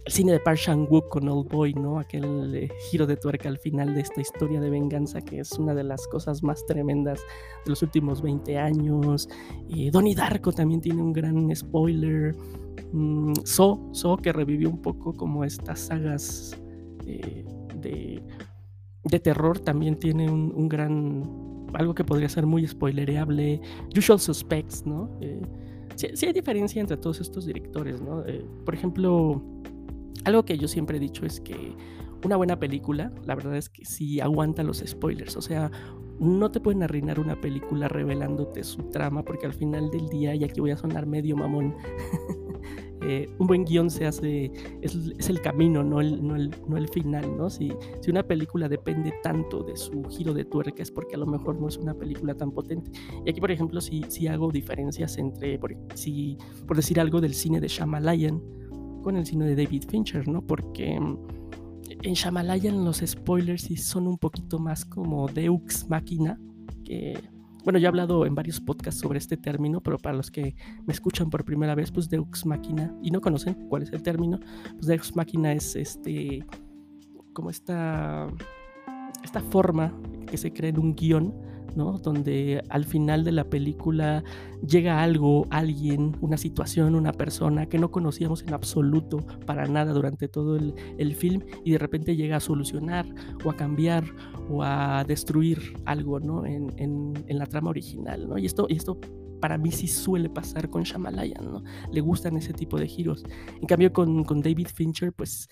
el 0.07 0.13
cine 0.13 0.33
de 0.33 0.41
Park 0.41 0.59
Chan-wook 0.59 1.09
con 1.09 1.29
Old 1.29 1.49
Boy, 1.49 1.75
¿no? 1.75 1.99
Aquel 1.99 2.55
eh, 2.55 2.69
giro 2.91 3.07
de 3.07 3.17
tuerca 3.17 3.49
al 3.49 3.59
final 3.59 3.95
de 3.95 4.01
esta 4.01 4.21
historia 4.21 4.61
de 4.61 4.71
venganza 4.71 5.21
que 5.21 5.41
es 5.41 5.53
una 5.53 5.75
de 5.75 5.85
las 5.85 6.07
cosas 6.09 6.43
más 6.43 6.65
tremendas 6.67 7.21
de 7.65 7.71
los 7.71 7.83
últimos 7.83 8.23
20 8.23 8.57
años. 8.59 9.29
Eh, 9.69 9.91
Donnie 9.91 10.15
Darko 10.15 10.53
también 10.53 10.81
tiene 10.81 11.03
un 11.03 11.13
gran 11.13 11.55
spoiler. 11.55 12.35
Mm, 12.93 13.35
so, 13.45 13.91
so, 13.93 14.17
que 14.17 14.33
revivió 14.33 14.71
un 14.71 14.81
poco 14.81 15.13
como 15.13 15.45
estas 15.45 15.81
sagas 15.81 16.59
eh, 17.07 17.45
de, 17.77 18.23
de, 19.05 19.21
terror, 19.21 19.59
también 19.59 19.97
tiene 19.97 20.31
un, 20.31 20.69
gran... 20.69 21.69
algo 21.75 21.95
que 21.95 22.05
podría 22.05 22.29
ser 22.31 22.47
muy 22.47 22.67
spoilereable. 22.67 23.61
Usual 23.97 24.19
Suspects, 24.19 24.87
¿no? 24.87 25.11
sí, 25.95 26.27
hay 26.27 26.33
diferencia 26.33 26.81
entre 26.81 26.97
todos 26.97 27.21
estos 27.21 27.45
directores, 27.45 28.01
¿no? 28.01 28.25
por 28.65 28.75
ejemplo 28.75 29.43
algo 30.25 30.45
que 30.45 30.59
yo 30.59 30.69
siempre 30.69 30.99
he 30.99 31.01
dicho 31.01 31.27
es 31.27 31.41
que 31.41 31.75
una 32.25 32.37
buena 32.37 32.59
película, 32.59 33.13
la 33.25 33.35
verdad 33.35 33.57
es 33.57 33.69
que 33.69 33.85
sí 33.85 34.21
aguanta 34.21 34.63
los 34.63 34.83
spoilers, 34.87 35.37
o 35.37 35.43
sea, 35.43 35.71
no 36.19 36.51
te 36.51 36.61
pueden 36.61 36.83
arruinar 36.83 37.19
una 37.19 37.41
película 37.41 37.89
revelándote 37.89 38.63
su 38.63 38.83
trama, 38.91 39.25
porque 39.25 39.47
al 39.47 39.55
final 39.55 39.91
del 39.91 40.09
día, 40.09 40.35
y 40.35 40.45
aquí 40.45 40.61
voy 40.61 40.71
a 40.71 40.77
sonar 40.77 41.07
medio 41.07 41.35
mamón, 41.35 41.75
eh, 43.03 43.27
un 43.39 43.47
buen 43.47 43.65
guion 43.65 43.89
se 43.89 44.05
hace, 44.07 44.53
es, 44.83 45.31
el 45.31 45.41
camino, 45.41 45.83
no 45.83 46.03
el, 46.03 46.23
no 46.23 46.77
el, 46.77 46.89
final, 46.89 47.39
¿no? 47.39 47.49
Si, 47.49 47.73
si, 48.03 48.11
una 48.11 48.23
película 48.23 48.69
depende 48.69 49.15
tanto 49.23 49.63
de 49.63 49.77
su 49.77 50.05
giro 50.11 50.35
de 50.35 50.45
tuerca 50.45 50.83
es 50.83 50.91
porque 50.91 51.15
a 51.15 51.19
lo 51.19 51.27
mejor 51.27 51.59
no 51.59 51.69
es 51.69 51.79
una 51.79 51.95
película 51.95 52.35
tan 52.35 52.53
potente. 52.53 52.91
Y 53.25 53.31
aquí, 53.31 53.41
por 53.41 53.51
ejemplo, 53.51 53.81
sí, 53.81 54.05
sí 54.09 54.27
hago 54.27 54.51
diferencias 54.51 55.17
entre, 55.17 55.59
por, 55.59 55.75
si, 55.95 56.37
por 56.67 56.77
decir 56.77 57.01
algo 57.01 57.23
del 57.23 57.33
cine 57.33 57.61
de 57.61 57.69
Shyamalan, 57.69 58.43
con 59.01 59.17
el 59.17 59.27
cine 59.27 59.47
de 59.47 59.65
David 59.65 59.85
Fincher, 59.89 60.29
¿no? 60.29 60.43
Porque 60.43 60.99
mm, 60.99 61.19
en 62.03 62.15
Shamalayan 62.15 62.85
los 62.85 63.03
spoilers 63.05 63.63
sí 63.63 63.77
son 63.77 64.07
un 64.07 64.19
poquito 64.19 64.59
más 64.59 64.85
como 64.85 65.29
Deux 65.29 65.89
Máquina, 65.89 66.39
bueno, 67.65 67.79
yo 67.79 67.87
he 67.87 67.89
hablado 67.89 68.27
en 68.27 68.35
varios 68.35 68.61
podcasts 68.61 69.01
sobre 69.01 69.19
este 69.19 69.37
término, 69.37 69.81
pero 69.83 69.99
para 69.99 70.17
los 70.17 70.31
que 70.31 70.55
me 70.87 70.93
escuchan 70.93 71.29
por 71.29 71.45
primera 71.45 71.75
vez, 71.75 71.91
pues 71.91 72.09
Deux 72.09 72.47
Máquina 72.47 72.95
y 73.03 73.11
no 73.11 73.21
conocen 73.21 73.55
cuál 73.69 73.83
es 73.83 73.93
el 73.93 74.03
término, 74.03 74.41
pues 74.73 74.87
Deux 74.87 75.15
Máquina 75.15 75.53
es 75.53 75.77
este 75.77 76.45
como 77.33 77.51
esta 77.51 78.29
esta 79.23 79.41
forma 79.41 79.93
que 80.27 80.39
se 80.39 80.53
crea 80.53 80.71
en 80.71 80.79
un 80.79 80.95
guion 80.95 81.35
donde 81.75 82.63
al 82.69 82.85
final 82.85 83.25
de 83.25 83.33
la 83.33 83.45
película 83.45 84.23
llega 84.67 85.03
algo, 85.03 85.47
alguien, 85.51 86.17
una 86.21 86.37
situación, 86.37 86.95
una 86.95 87.13
persona 87.13 87.67
que 87.67 87.79
no 87.79 87.91
conocíamos 87.91 88.43
en 88.43 88.55
absoluto 88.55 89.19
para 89.47 89.67
nada 89.67 89.93
durante 89.93 90.29
todo 90.29 90.57
el, 90.57 91.15
film 91.15 91.43
y 91.65 91.73
de 91.73 91.79
repente 91.79 92.17
llega 92.17 92.37
a 92.37 92.41
solucionar 92.41 93.05
o 93.45 93.51
a 93.51 93.57
cambiar 93.57 94.05
o 94.49 94.63
a 94.63 95.05
destruir 95.05 95.75
algo, 95.85 96.21
¿no? 96.21 96.47
En, 96.47 96.71
la 97.29 97.47
trama 97.47 97.71
original, 97.71 98.29
¿no? 98.29 98.37
Y 98.37 98.47
esto, 98.47 98.67
y 98.69 98.77
esto 98.77 98.99
para 99.41 99.59
mí 99.59 99.71
sí 99.71 99.89
suele 99.89 100.29
pasar 100.29 100.69
con 100.69 100.83
Shamalayan, 100.83 101.45
¿no? 101.45 101.63
Le 101.91 102.01
gustan 102.01 102.37
ese 102.37 102.53
tipo 102.53 102.79
de 102.79 102.87
giros. 102.87 103.25
En 103.61 103.67
cambio 103.67 103.93
con, 103.93 104.25
con 104.25 104.41
David 104.41 104.69
Fincher, 104.73 105.13
pues 105.13 105.49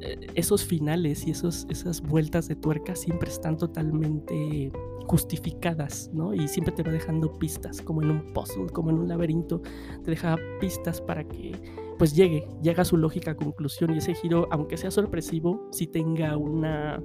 eh, 0.00 0.26
esos 0.34 0.64
finales 0.64 1.26
y 1.26 1.30
esos, 1.30 1.66
esas 1.70 2.00
vueltas 2.00 2.48
de 2.48 2.56
tuerca 2.56 2.94
siempre 2.94 3.30
están 3.30 3.56
totalmente 3.56 4.70
justificadas, 5.06 6.10
¿no? 6.12 6.34
Y 6.34 6.48
siempre 6.48 6.74
te 6.74 6.82
va 6.82 6.92
dejando 6.92 7.38
pistas, 7.38 7.80
como 7.80 8.02
en 8.02 8.10
un 8.10 8.32
puzzle, 8.32 8.66
como 8.72 8.90
en 8.90 8.98
un 8.98 9.08
laberinto, 9.08 9.62
te 10.04 10.10
deja 10.10 10.36
pistas 10.60 11.00
para 11.00 11.24
que 11.24 11.52
pues 11.98 12.14
llegue, 12.14 12.46
llega 12.62 12.82
a 12.82 12.84
su 12.84 12.96
lógica 12.96 13.34
conclusión 13.34 13.94
y 13.94 13.98
ese 13.98 14.14
giro, 14.14 14.48
aunque 14.50 14.76
sea 14.76 14.90
sorpresivo, 14.90 15.66
sí 15.70 15.86
tenga 15.86 16.36
una, 16.36 17.00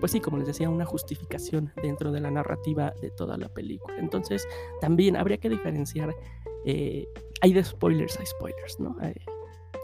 pues 0.00 0.12
sí, 0.12 0.20
como 0.20 0.38
les 0.38 0.46
decía, 0.46 0.68
una 0.70 0.84
justificación 0.84 1.72
dentro 1.82 2.12
de 2.12 2.20
la 2.20 2.30
narrativa 2.30 2.92
de 3.00 3.10
toda 3.10 3.36
la 3.36 3.48
película. 3.48 3.98
Entonces, 3.98 4.46
también 4.80 5.16
habría 5.16 5.38
que 5.38 5.48
diferenciar, 5.48 6.14
eh, 6.64 7.06
hay 7.40 7.62
spoilers, 7.62 8.18
hay 8.18 8.26
spoilers, 8.26 8.80
¿no? 8.80 8.96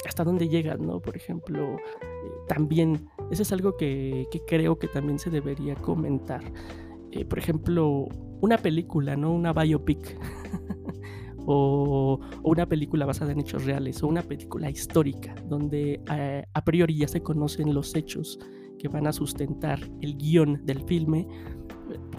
hasta 0.06 0.24
dónde 0.24 0.48
llegan, 0.48 0.86
¿no? 0.86 1.00
Por 1.00 1.16
ejemplo, 1.16 1.76
eh, 1.76 2.30
también, 2.48 3.08
eso 3.30 3.42
es 3.42 3.52
algo 3.52 3.76
que, 3.76 4.26
creo 4.46 4.78
que 4.78 4.88
también 4.88 5.18
se 5.18 5.30
debería 5.30 5.74
comentar. 5.76 6.42
Eh, 7.12 7.24
por 7.24 7.38
ejemplo, 7.38 8.08
una 8.40 8.58
película, 8.58 9.16
¿no? 9.16 9.32
Una 9.32 9.52
biopic. 9.52 10.18
o, 11.46 12.20
una 12.42 12.66
película 12.66 13.06
basada 13.06 13.32
en 13.32 13.40
hechos 13.40 13.64
reales, 13.64 14.02
o 14.02 14.08
una 14.08 14.22
película 14.22 14.70
histórica, 14.70 15.34
donde 15.48 16.00
eh, 16.10 16.44
a 16.52 16.64
priori 16.64 16.96
ya 16.96 17.08
se 17.08 17.22
conocen 17.22 17.74
los 17.74 17.94
hechos 17.94 18.38
que 18.82 18.88
van 18.88 19.06
a 19.06 19.12
sustentar 19.12 19.78
el 20.00 20.16
guion 20.16 20.66
del 20.66 20.82
filme, 20.82 21.28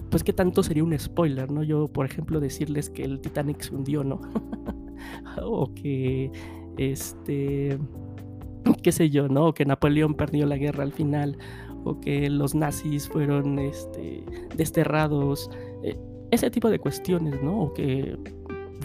pues 0.10 0.24
qué 0.24 0.32
tanto 0.32 0.63
sería 0.63 0.84
un 0.84 0.98
spoiler, 0.98 1.51
¿no? 1.51 1.62
Yo, 1.62 1.89
por 1.89 2.05
ejemplo, 2.05 2.39
decirles 2.39 2.89
que 2.89 3.03
el 3.03 3.20
Titanic 3.20 3.62
se 3.62 3.75
hundió, 3.75 4.05
¿no? 4.05 4.22
o 5.43 5.74
que, 5.74 6.32
este, 6.77 7.77
qué 8.82 8.91
sé 8.93 9.10
yo, 9.10 9.27
¿no? 9.27 9.48
O 9.48 9.53
que 9.53 9.65
Napoleón 9.65 10.13
perdió 10.13 10.46
la 10.46 10.55
guerra 10.55 10.84
al 10.84 10.93
final, 10.93 11.38
o 11.84 12.00
que 12.00 12.29
los 12.29 12.55
nazis 12.55 13.10
fueron 13.10 13.60
este, 13.60 14.24
desterrados, 14.55 15.51
eh, 15.84 15.98
ese 16.32 16.50
tipo 16.50 16.70
de 16.70 16.79
cuestiones, 16.79 17.43
¿no? 17.43 17.63
O 17.63 17.74
que 17.74 18.17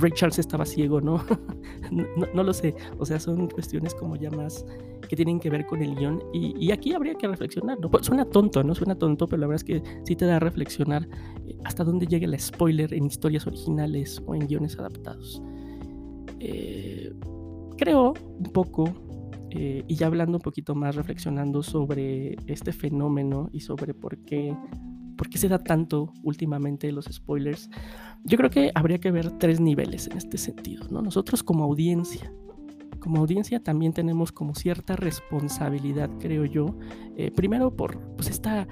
Ray 0.01 0.13
Charles 0.13 0.39
estaba 0.39 0.65
ciego, 0.65 1.01
¿no? 1.01 1.23
¿no? 1.91 2.43
lo 2.43 2.53
sé, 2.53 2.75
o 2.99 3.07
sea, 3.07 3.19
son 3.21 3.49
cuestiones 3.49 3.95
como 3.95 4.17
ya 4.17 4.31
más 4.31 4.65
que 5.09 5.17
tienen 5.17 5.41
que 5.41 5.51
ver 5.51 5.67
con 5.67 5.83
el 5.83 5.95
guion 5.95 6.23
y, 6.33 6.71
aquí 6.71 6.93
habría 6.93 7.15
que 7.15 7.27
reflexionar, 7.27 7.79
¿no? 7.81 7.91
Pues 7.91 8.07
suena 8.07 8.25
tonto, 8.25 8.63
¿no? 8.63 8.75
Suena 8.75 8.95
tonto, 8.95 9.27
pero 9.27 9.41
la 9.41 9.47
verdad 9.47 9.65
es 9.65 9.83
que 9.83 9.83
sí 10.05 10.17
te 10.17 10.27
da 10.27 10.37
a 10.37 10.41
reflexionar 10.41 11.09
eh, 11.47 11.57
hasta 11.65 11.85
dónde 11.85 12.07
llega 12.07 12.27
el 12.27 12.39
spoiler 12.39 12.93
en 12.93 13.07
historias 13.07 13.47
originales 13.47 14.23
o 14.27 14.35
en 14.35 14.47
guiones 14.47 14.79
adaptados. 14.79 15.43
Eh, 16.41 17.13
creo 17.77 18.15
un 18.39 18.53
poco 18.53 18.93
eh, 19.51 19.83
y 19.87 19.95
ya 19.95 20.07
hablando 20.07 20.37
un 20.37 20.43
poquito 20.43 20.75
más, 20.75 20.95
reflexionando 20.95 21.63
sobre 21.63 22.37
este 22.47 22.73
fenómeno 22.73 23.49
y 23.53 23.61
sobre 23.61 23.95
por 23.95 24.19
qué, 24.19 24.55
por 25.19 25.29
qué 25.29 25.37
se 25.37 25.49
da 25.49 25.59
tanto 25.59 26.15
últimamente 26.23 26.91
los 26.93 27.07
spoilers, 27.07 27.69
yo 28.25 28.39
creo 28.39 28.49
que 28.49 28.71
habría 28.75 28.99
que 28.99 29.11
ver 29.11 29.33
tres 29.33 29.61
niveles 29.61 30.07
en 30.07 30.17
este 30.17 30.39
sentido. 30.39 30.87
¿no? 30.91 31.03
Nosotros 31.03 31.43
como 31.43 31.65
audiencia, 31.65 32.33
como 33.01 33.19
audiencia 33.19 33.63
también 33.63 33.93
tenemos 33.93 34.33
como 34.33 34.55
cierta 34.55 34.97
responsabilidad, 34.97 36.09
creo 36.19 36.45
yo, 36.45 36.79
eh, 37.17 37.31
primero 37.31 37.77
por 37.77 38.01
pues 38.17 38.31
esta, 38.31 38.67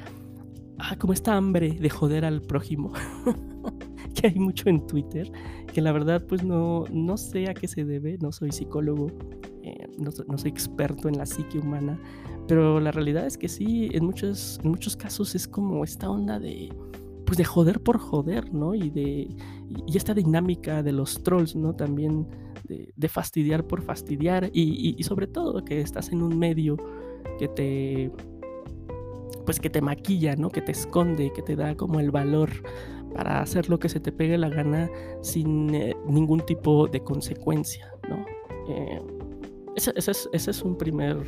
ah, 0.78 0.96
como 0.96 1.12
esta 1.12 1.36
hambre 1.36 1.72
de 1.72 1.90
joder 1.90 2.24
al 2.24 2.40
prójimo. 2.40 2.92
que 4.14 4.28
hay 4.28 4.38
mucho 4.38 4.70
en 4.70 4.86
Twitter, 4.86 5.30
que 5.72 5.82
la 5.82 5.92
verdad 5.92 6.24
pues 6.26 6.42
no, 6.42 6.84
no 6.90 7.16
sé 7.18 7.50
a 7.50 7.54
qué 7.54 7.68
se 7.68 7.84
debe, 7.84 8.16
no 8.18 8.32
soy 8.32 8.50
psicólogo, 8.50 9.08
eh, 9.62 9.86
no, 9.98 10.38
soy 10.38 10.50
experto 10.50 11.08
en 11.08 11.18
la 11.18 11.26
psique 11.26 11.58
humana, 11.58 12.00
pero 12.48 12.80
la 12.80 12.92
realidad 12.92 13.26
es 13.26 13.36
que 13.36 13.48
sí, 13.48 13.88
en 13.92 14.04
muchos, 14.04 14.60
en 14.62 14.70
muchos 14.70 14.96
casos 14.96 15.34
es 15.34 15.48
como 15.48 15.84
esta 15.84 16.10
onda 16.10 16.38
de, 16.38 16.72
pues 17.24 17.38
de 17.38 17.44
joder 17.44 17.80
por 17.80 17.98
joder, 17.98 18.52
¿no? 18.52 18.74
Y 18.74 18.90
de 18.90 19.28
y 19.86 19.96
esta 19.96 20.14
dinámica 20.14 20.82
de 20.82 20.92
los 20.92 21.22
trolls, 21.22 21.56
¿no? 21.56 21.74
También 21.74 22.26
de, 22.68 23.08
fastidiar 23.08 23.66
por 23.66 23.82
fastidiar 23.82 24.50
y, 24.52 25.02
sobre 25.02 25.26
todo 25.26 25.64
que 25.64 25.80
estás 25.80 26.10
en 26.10 26.22
un 26.22 26.38
medio 26.38 26.76
que 27.38 27.48
te 27.48 28.10
pues 29.44 29.60
que 29.60 29.70
te 29.70 29.80
maquilla, 29.80 30.34
¿no? 30.34 30.50
Que 30.50 30.60
te 30.60 30.72
esconde, 30.72 31.32
que 31.32 31.42
te 31.42 31.54
da 31.54 31.76
como 31.76 32.00
el 32.00 32.10
valor 32.10 32.50
para 33.14 33.40
hacer 33.40 33.70
lo 33.70 33.78
que 33.78 33.88
se 33.88 34.00
te 34.00 34.10
pegue 34.10 34.36
la 34.36 34.48
gana 34.48 34.90
sin 35.22 35.72
eh, 35.72 35.94
ningún 36.08 36.40
tipo 36.40 36.88
de 36.88 37.00
consecuencia, 37.00 37.92
¿no? 38.08 38.24
Eh, 38.68 39.00
ese, 39.76 39.92
es, 39.96 40.62
un 40.62 40.76
primer, 40.76 41.18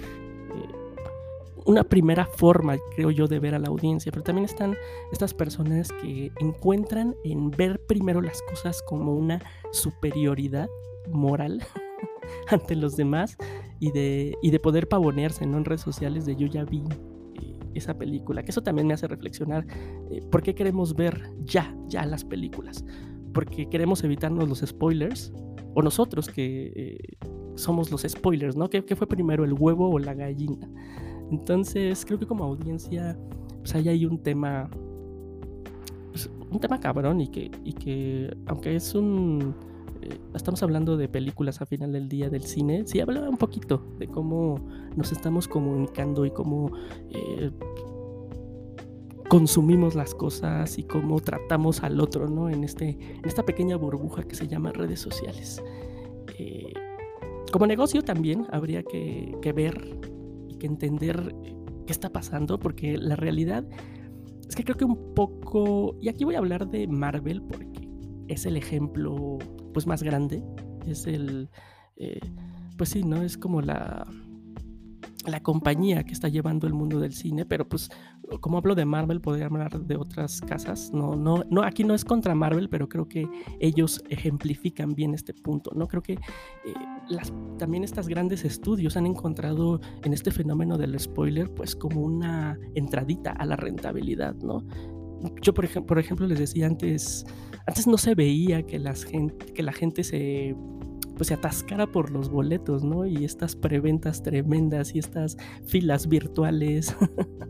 una 1.68 1.84
primera 1.84 2.24
forma, 2.24 2.78
creo 2.96 3.10
yo, 3.10 3.28
de 3.28 3.38
ver 3.38 3.54
a 3.54 3.58
la 3.58 3.68
audiencia, 3.68 4.10
pero 4.10 4.24
también 4.24 4.46
están 4.46 4.74
estas 5.12 5.34
personas 5.34 5.92
que 5.92 6.32
encuentran 6.40 7.14
en 7.24 7.50
ver 7.50 7.78
primero 7.86 8.22
las 8.22 8.40
cosas 8.42 8.82
como 8.82 9.12
una 9.14 9.42
superioridad 9.70 10.70
moral 11.10 11.62
ante 12.48 12.74
los 12.74 12.96
demás 12.96 13.36
y 13.80 13.92
de, 13.92 14.34
y 14.40 14.50
de 14.50 14.58
poder 14.58 14.88
pavonearse 14.88 15.44
¿no? 15.44 15.58
en 15.58 15.66
redes 15.66 15.82
sociales 15.82 16.24
de 16.24 16.36
yo 16.36 16.46
ya 16.46 16.64
vi 16.64 16.84
eh, 17.34 17.54
esa 17.74 17.98
película, 17.98 18.42
que 18.42 18.50
eso 18.50 18.62
también 18.62 18.86
me 18.86 18.94
hace 18.94 19.06
reflexionar 19.06 19.66
eh, 20.10 20.22
por 20.30 20.42
qué 20.42 20.54
queremos 20.54 20.96
ver 20.96 21.30
ya, 21.44 21.76
ya 21.86 22.06
las 22.06 22.24
películas, 22.24 22.82
porque 23.34 23.68
queremos 23.68 24.02
evitarnos 24.04 24.48
los 24.48 24.60
spoilers, 24.60 25.34
o 25.74 25.82
nosotros 25.82 26.28
que 26.28 27.18
somos 27.56 27.90
los 27.90 28.02
spoilers, 28.08 28.56
¿no? 28.56 28.70
¿Qué, 28.70 28.82
fue 28.96 29.06
primero, 29.06 29.44
el 29.44 29.52
huevo 29.52 29.90
o 29.90 29.98
la 29.98 30.14
gallina? 30.14 30.66
Entonces, 31.30 32.04
creo 32.04 32.18
que 32.18 32.26
como 32.26 32.44
audiencia, 32.44 33.18
pues 33.58 33.74
ahí 33.74 33.88
hay 33.88 34.06
un 34.06 34.18
tema, 34.18 34.70
pues, 36.10 36.30
un 36.50 36.58
tema 36.60 36.80
cabrón 36.80 37.20
y 37.20 37.28
que, 37.28 37.50
y 37.64 37.72
que 37.74 38.36
aunque 38.46 38.76
es 38.76 38.94
un, 38.94 39.54
eh, 40.02 40.18
estamos 40.34 40.62
hablando 40.62 40.96
de 40.96 41.08
películas 41.08 41.60
a 41.60 41.66
final 41.66 41.92
del 41.92 42.08
día 42.08 42.30
del 42.30 42.44
cine, 42.44 42.84
sí 42.86 43.00
hablaba 43.00 43.28
un 43.28 43.36
poquito 43.36 43.84
de 43.98 44.06
cómo 44.08 44.60
nos 44.96 45.12
estamos 45.12 45.48
comunicando 45.48 46.24
y 46.24 46.30
cómo 46.30 46.70
eh, 47.10 47.50
consumimos 49.28 49.94
las 49.94 50.14
cosas 50.14 50.78
y 50.78 50.84
cómo 50.84 51.20
tratamos 51.20 51.82
al 51.82 52.00
otro, 52.00 52.28
¿no? 52.28 52.48
En, 52.48 52.64
este, 52.64 52.88
en 52.88 53.24
esta 53.24 53.44
pequeña 53.44 53.76
burbuja 53.76 54.22
que 54.22 54.34
se 54.34 54.48
llama 54.48 54.72
redes 54.72 55.00
sociales. 55.00 55.62
Eh, 56.38 56.72
como 57.52 57.66
negocio 57.66 58.02
también 58.02 58.46
habría 58.50 58.82
que, 58.82 59.36
que 59.42 59.52
ver 59.52 59.98
que 60.58 60.66
entender 60.66 61.34
qué 61.86 61.92
está 61.92 62.10
pasando, 62.10 62.58
porque 62.58 62.98
la 62.98 63.16
realidad 63.16 63.66
es 64.48 64.56
que 64.56 64.64
creo 64.64 64.76
que 64.76 64.84
un 64.84 65.14
poco, 65.14 65.96
y 66.00 66.08
aquí 66.08 66.24
voy 66.24 66.34
a 66.34 66.38
hablar 66.38 66.68
de 66.68 66.86
Marvel 66.86 67.42
porque 67.42 67.88
es 68.28 68.46
el 68.46 68.56
ejemplo 68.56 69.38
pues 69.72 69.86
más 69.86 70.02
grande, 70.02 70.42
es 70.86 71.06
el, 71.06 71.50
eh, 71.96 72.20
pues 72.76 72.90
sí, 72.90 73.02
¿no? 73.02 73.22
Es 73.22 73.36
como 73.36 73.60
la, 73.60 74.06
la 75.26 75.42
compañía 75.42 76.04
que 76.04 76.12
está 76.12 76.28
llevando 76.28 76.66
el 76.66 76.74
mundo 76.74 76.98
del 76.98 77.12
cine, 77.12 77.44
pero 77.44 77.68
pues 77.68 77.90
como 78.40 78.58
hablo 78.58 78.74
de 78.74 78.84
Marvel, 78.84 79.20
podría 79.20 79.46
hablar 79.46 79.80
de 79.80 79.96
otras 79.96 80.40
casas. 80.42 80.90
No, 80.92 81.16
no, 81.16 81.44
no, 81.50 81.62
aquí 81.62 81.84
no 81.84 81.94
es 81.94 82.04
contra 82.04 82.34
Marvel, 82.34 82.68
pero 82.68 82.88
creo 82.88 83.08
que 83.08 83.28
ellos 83.60 84.02
ejemplifican 84.08 84.94
bien 84.94 85.14
este 85.14 85.32
punto. 85.34 85.70
No 85.74 85.86
creo 85.88 86.02
que 86.02 86.14
eh, 86.14 86.18
las, 87.08 87.32
también 87.58 87.84
estas 87.84 88.08
grandes 88.08 88.44
estudios 88.44 88.96
han 88.96 89.06
encontrado 89.06 89.80
en 90.02 90.12
este 90.12 90.30
fenómeno 90.30 90.76
del 90.76 90.98
spoiler, 90.98 91.52
pues 91.52 91.74
como 91.74 92.00
una 92.02 92.58
entradita 92.74 93.32
a 93.32 93.46
la 93.46 93.56
rentabilidad, 93.56 94.34
¿no? 94.36 94.64
Yo, 95.42 95.52
por, 95.52 95.64
ejemplo, 95.64 95.86
por 95.86 95.98
ejemplo, 95.98 96.26
les 96.26 96.38
decía 96.38 96.66
antes, 96.66 97.26
antes 97.66 97.86
no 97.86 97.98
se 97.98 98.14
veía 98.14 98.62
que, 98.62 98.78
las 98.78 99.04
que 99.04 99.62
la 99.62 99.72
gente 99.72 100.04
se 100.04 100.54
pues 101.18 101.28
se 101.28 101.34
atascara 101.34 101.86
por 101.86 102.10
los 102.10 102.30
boletos, 102.30 102.84
¿no? 102.84 103.04
Y 103.04 103.24
estas 103.24 103.56
preventas 103.56 104.22
tremendas 104.22 104.94
y 104.94 105.00
estas 105.00 105.36
filas 105.66 106.08
virtuales. 106.08 106.96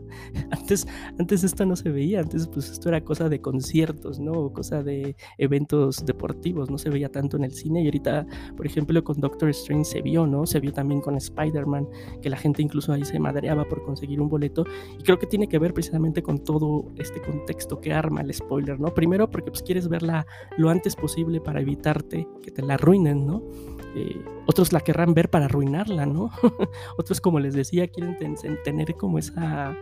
antes, 0.51 0.87
antes 1.17 1.43
esto 1.43 1.65
no 1.65 1.75
se 1.75 1.89
veía, 1.89 2.19
antes 2.19 2.47
pues 2.47 2.69
esto 2.69 2.89
era 2.89 3.01
cosa 3.01 3.29
de 3.29 3.39
conciertos, 3.39 4.19
¿no? 4.19 4.31
O 4.33 4.53
cosa 4.53 4.83
de 4.83 5.15
eventos 5.37 6.05
deportivos, 6.05 6.69
no 6.69 6.77
se 6.77 6.89
veía 6.89 7.09
tanto 7.09 7.37
en 7.37 7.43
el 7.43 7.51
cine 7.51 7.83
y 7.83 7.85
ahorita, 7.85 8.25
por 8.57 8.65
ejemplo, 8.65 9.03
con 9.03 9.21
Doctor 9.21 9.49
Strange 9.49 9.85
se 9.85 10.01
vio, 10.01 10.25
¿no? 10.25 10.45
Se 10.45 10.59
vio 10.59 10.73
también 10.73 10.99
con 10.99 11.15
Spider-Man, 11.15 11.87
que 12.21 12.29
la 12.29 12.37
gente 12.37 12.61
incluso 12.61 12.91
ahí 12.91 13.05
se 13.05 13.19
madreaba 13.19 13.65
por 13.65 13.83
conseguir 13.83 14.19
un 14.19 14.29
boleto 14.29 14.65
y 14.97 15.03
creo 15.03 15.19
que 15.19 15.27
tiene 15.27 15.47
que 15.47 15.59
ver 15.59 15.73
precisamente 15.73 16.23
con 16.23 16.43
todo 16.43 16.91
este 16.97 17.21
contexto 17.21 17.79
que 17.79 17.93
arma 17.93 18.21
el 18.21 18.33
spoiler, 18.33 18.79
¿no? 18.79 18.93
Primero 18.93 19.29
porque 19.29 19.51
pues 19.51 19.61
quieres 19.61 19.87
verla 19.87 20.25
lo 20.57 20.69
antes 20.69 20.95
posible 20.95 21.39
para 21.39 21.61
evitarte 21.61 22.27
que 22.41 22.51
te 22.51 22.63
la 22.63 22.73
arruinen, 22.73 23.25
¿no? 23.27 23.43
Eh, 23.95 24.23
otros 24.45 24.71
la 24.71 24.81
querrán 24.81 25.13
ver 25.13 25.29
para 25.29 25.45
arruinarla, 25.45 26.05
¿no? 26.05 26.31
otros, 26.97 27.21
como 27.21 27.39
les 27.39 27.53
decía, 27.53 27.87
quieren 27.87 28.17
tener 28.63 28.95
como 28.95 29.17
esa, 29.17 29.75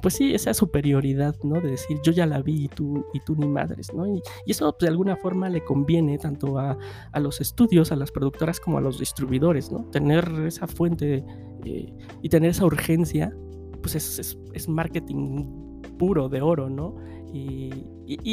pues 0.00 0.14
sí, 0.14 0.34
esa 0.34 0.54
superioridad, 0.54 1.36
¿no? 1.42 1.60
De 1.60 1.72
decir, 1.72 1.98
yo 2.02 2.12
ya 2.12 2.26
la 2.26 2.42
vi 2.42 2.64
y 2.64 2.68
tú, 2.68 3.04
y 3.12 3.20
tú 3.20 3.36
ni 3.36 3.46
madres, 3.46 3.92
¿no? 3.92 4.06
Y, 4.06 4.22
eso 4.46 4.70
pues, 4.72 4.80
de 4.80 4.88
alguna 4.88 5.16
forma 5.16 5.48
le 5.48 5.64
conviene 5.64 6.18
tanto 6.18 6.58
a, 6.58 6.78
los 7.20 7.40
estudios, 7.40 7.92
a 7.92 7.96
las 7.96 8.10
productoras 8.10 8.60
como 8.60 8.78
a 8.78 8.80
los 8.80 8.98
distribuidores, 8.98 9.70
¿no? 9.70 9.84
Tener 9.90 10.30
esa 10.46 10.66
fuente 10.66 11.24
eh, 11.64 11.92
y 12.22 12.28
tener 12.28 12.50
esa 12.50 12.64
urgencia, 12.64 13.34
pues 13.82 13.94
es, 13.94 14.38
es 14.52 14.68
marketing 14.68 15.63
puro 16.04 16.28
de 16.28 16.42
oro, 16.42 16.68
¿no? 16.68 16.96
Y, 17.32 17.70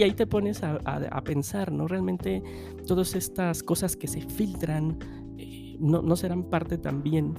ahí 0.03 0.11
te 0.11 0.27
pones 0.27 0.61
a, 0.61 1.21
pensar, 1.23 1.71
¿no? 1.71 1.87
Realmente 1.87 2.43
todas 2.85 3.15
estas 3.15 3.63
cosas 3.63 3.95
que 3.95 4.09
se 4.09 4.19
filtran 4.21 4.99
eh, 5.37 5.77
no, 5.79 6.15
serán 6.17 6.43
parte 6.43 6.77
también 6.77 7.33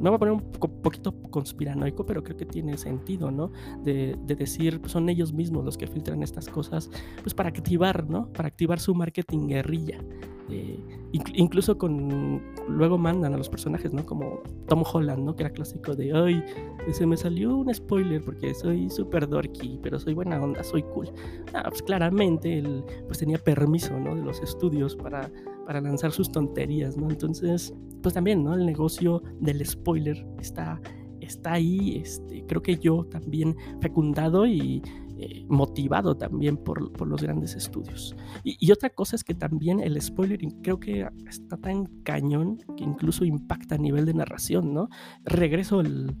me 0.00 0.10
voy 0.10 0.16
a 0.16 0.18
poner 0.18 0.34
un 0.34 0.52
poquito 0.82 1.14
conspiranoico, 1.30 2.06
pero 2.06 2.22
creo 2.22 2.36
que 2.36 2.46
tiene 2.46 2.76
sentido, 2.78 3.30
¿no? 3.30 3.52
De, 3.84 4.16
decir, 4.26 4.80
pues, 4.80 4.92
son 4.92 5.08
ellos 5.08 5.32
mismos 5.32 5.64
los 5.64 5.76
que 5.76 5.86
filtran 5.86 6.22
estas 6.22 6.48
cosas, 6.48 6.90
pues 7.22 7.34
para 7.34 7.50
activar, 7.50 8.08
¿no? 8.08 8.32
Para 8.32 8.48
activar 8.48 8.80
su 8.80 8.94
marketing 8.94 9.48
guerrilla. 9.48 9.98
Eh, 10.48 10.80
incluso 11.12 11.78
con 11.78 12.42
luego 12.68 12.98
mandan 12.98 13.34
a 13.34 13.36
los 13.36 13.48
personajes, 13.48 13.92
¿no? 13.92 14.04
Como 14.04 14.40
Tom 14.66 14.82
Holland, 14.90 15.24
¿no? 15.24 15.36
Que 15.36 15.44
era 15.44 15.52
clásico 15.52 15.94
de, 15.94 16.12
ay, 16.12 16.42
se 16.92 17.06
me 17.06 17.16
salió 17.16 17.56
un 17.56 17.72
spoiler 17.72 18.22
porque 18.22 18.54
soy 18.54 18.90
súper 18.90 19.28
dorky, 19.28 19.78
pero 19.82 19.98
soy 19.98 20.14
buena 20.14 20.42
onda, 20.42 20.64
soy 20.64 20.82
cool. 20.82 21.08
Ah, 21.54 21.66
pues 21.68 21.82
claramente 21.82 22.58
él 22.58 22.84
pues 23.06 23.18
tenía 23.18 23.38
permiso, 23.38 23.98
¿no? 23.98 24.14
De 24.16 24.22
los 24.22 24.40
estudios 24.40 24.96
para, 24.96 25.30
para 25.70 25.80
lanzar 25.80 26.10
sus 26.10 26.32
tonterías, 26.32 26.96
¿no? 26.96 27.08
Entonces, 27.08 27.72
pues 28.02 28.12
también, 28.12 28.42
¿no? 28.42 28.54
El 28.54 28.66
negocio 28.66 29.22
del 29.38 29.64
spoiler 29.64 30.26
está, 30.40 30.80
está 31.20 31.52
ahí, 31.52 31.98
este, 31.98 32.44
creo 32.44 32.60
que 32.60 32.76
yo 32.76 33.04
también 33.04 33.54
fecundado 33.80 34.48
y 34.48 34.82
eh, 35.16 35.46
motivado 35.48 36.16
también 36.16 36.56
por, 36.56 36.90
por, 36.90 37.06
los 37.06 37.22
grandes 37.22 37.54
estudios. 37.54 38.16
Y, 38.42 38.72
otra 38.72 38.90
cosa 38.90 39.14
es 39.14 39.22
que 39.22 39.32
también 39.32 39.78
el 39.78 40.02
spoiler 40.02 40.40
creo 40.60 40.80
que 40.80 41.06
está 41.28 41.56
tan 41.56 41.84
cañón 42.02 42.58
que 42.76 42.82
incluso 42.82 43.24
impacta 43.24 43.76
a 43.76 43.78
nivel 43.78 44.06
de 44.06 44.14
narración, 44.14 44.74
¿no? 44.74 44.88
Regreso 45.22 45.78
al, 45.78 46.16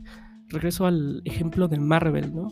regreso 0.46 0.86
al 0.86 1.22
ejemplo 1.24 1.66
de 1.66 1.80
Marvel, 1.80 2.32
¿no? 2.32 2.46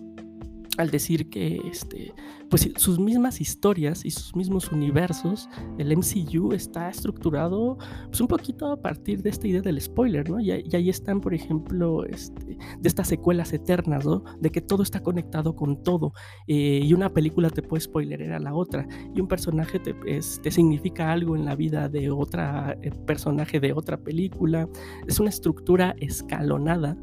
Al 0.78 0.90
decir 0.90 1.28
que 1.28 1.60
este, 1.70 2.14
pues 2.48 2.70
sus 2.76 2.98
mismas 2.98 3.40
historias 3.40 4.04
y 4.04 4.10
sus 4.10 4.34
mismos 4.34 4.70
universos, 4.70 5.48
el 5.76 5.94
MCU 5.96 6.52
está 6.52 6.88
estructurado 6.88 7.76
pues 8.06 8.20
un 8.20 8.28
poquito 8.28 8.70
a 8.72 8.80
partir 8.80 9.22
de 9.22 9.30
esta 9.30 9.48
idea 9.48 9.60
del 9.60 9.80
spoiler, 9.80 10.30
¿no? 10.30 10.40
Y, 10.40 10.52
ahí 10.52 10.88
están, 10.88 11.20
por 11.20 11.34
ejemplo, 11.34 12.04
este, 12.04 12.56
de 12.78 12.88
estas 12.88 13.08
secuelas 13.08 13.52
eternas, 13.52 14.06
¿no? 14.06 14.22
De 14.40 14.50
que 14.50 14.60
todo 14.60 14.84
está 14.84 15.02
conectado 15.02 15.56
con 15.56 15.82
todo 15.82 16.12
eh, 16.46 16.80
y 16.82 16.94
una 16.94 17.12
película 17.12 17.50
te 17.50 17.62
puede 17.62 17.80
spoiler 17.80 18.32
a 18.32 18.38
la 18.38 18.54
otra 18.54 18.86
y 19.14 19.20
un 19.20 19.26
personaje 19.26 19.80
te, 19.80 19.94
te 19.94 20.50
significa 20.50 21.12
algo 21.12 21.34
en 21.34 21.44
la 21.44 21.56
vida 21.56 21.88
de 21.88 22.10
otra 22.10 22.78
eh, 22.82 22.92
personaje 23.04 23.58
de 23.58 23.72
otra 23.72 23.98
película. 23.98 24.68
Es 25.08 25.18
una 25.18 25.30
estructura 25.30 25.96
escalonada. 25.98 26.96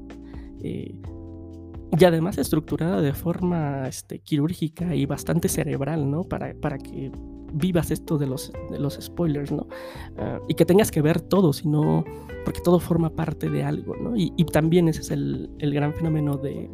Eh, 0.61 0.95
y 1.97 2.05
además 2.05 2.37
estructurada 2.37 3.01
de 3.01 3.13
forma 3.13 3.87
este, 3.87 4.19
quirúrgica 4.19 4.95
y 4.95 5.05
bastante 5.05 5.49
cerebral, 5.49 6.09
¿no? 6.09 6.23
Para, 6.23 6.53
para 6.53 6.77
que 6.77 7.11
vivas 7.53 7.91
esto 7.91 8.17
de 8.17 8.27
los, 8.27 8.51
los 8.77 8.97
spoilers, 9.01 9.51
¿no? 9.51 9.67
Ah, 10.17 10.39
y 10.47 10.55
que 10.55 10.65
tengas 10.65 10.91
que 10.91 11.01
ver 11.01 11.21
todo, 11.21 11.53
sino 11.53 12.03
porque 12.43 12.61
todo 12.61 12.79
forma 12.79 13.09
parte 13.09 13.49
de 13.49 13.63
algo, 13.63 13.95
¿no? 13.95 14.13
Y, 14.15 14.31
también 14.51 14.87
ese 14.87 15.01
es 15.01 15.11
el, 15.11 15.49
el, 15.59 15.73
gran 15.73 15.93
fenómeno 15.93 16.37
de, 16.37 16.69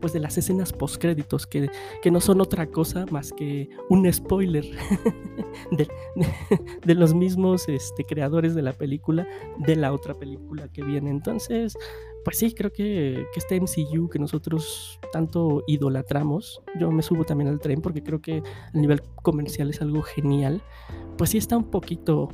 pues 0.00 0.12
de 0.12 0.20
las 0.20 0.38
escenas 0.38 0.72
postcréditos, 0.72 1.46
que, 1.46 1.70
que 2.02 2.10
no 2.10 2.20
son 2.20 2.40
otra 2.40 2.66
cosa 2.66 3.04
más 3.10 3.32
que 3.32 3.68
un 3.90 4.10
spoiler 4.12 4.64
de, 5.70 5.88
de, 6.84 6.94
los 6.94 7.14
mismos 7.14 7.68
este, 7.68 8.04
creadores 8.04 8.54
de 8.54 8.62
la 8.62 8.72
película, 8.72 9.26
de 9.58 9.76
la 9.76 9.92
otra 9.92 10.14
película 10.14 10.68
que 10.68 10.82
viene. 10.82 11.10
Entonces, 11.10 11.76
pues 12.24 12.38
sí, 12.38 12.52
creo 12.52 12.72
que, 12.72 13.26
este 13.36 13.60
MCU 13.60 14.08
que 14.08 14.18
nosotros 14.18 14.98
tanto 15.12 15.64
idolatramos, 15.66 16.62
yo 16.78 16.90
me 16.90 17.02
subo 17.02 17.24
también 17.24 17.48
al 17.48 17.60
tren 17.60 17.80
porque 17.80 18.02
creo 18.02 18.20
que 18.20 18.42
a 18.72 18.78
nivel 18.78 19.02
comercial 19.22 19.70
es 19.70 19.80
algo 19.80 20.02
genial, 20.02 20.62
pues 21.16 21.30
sí 21.30 21.38
está 21.38 21.56
un 21.56 21.70
poquito 21.70 22.28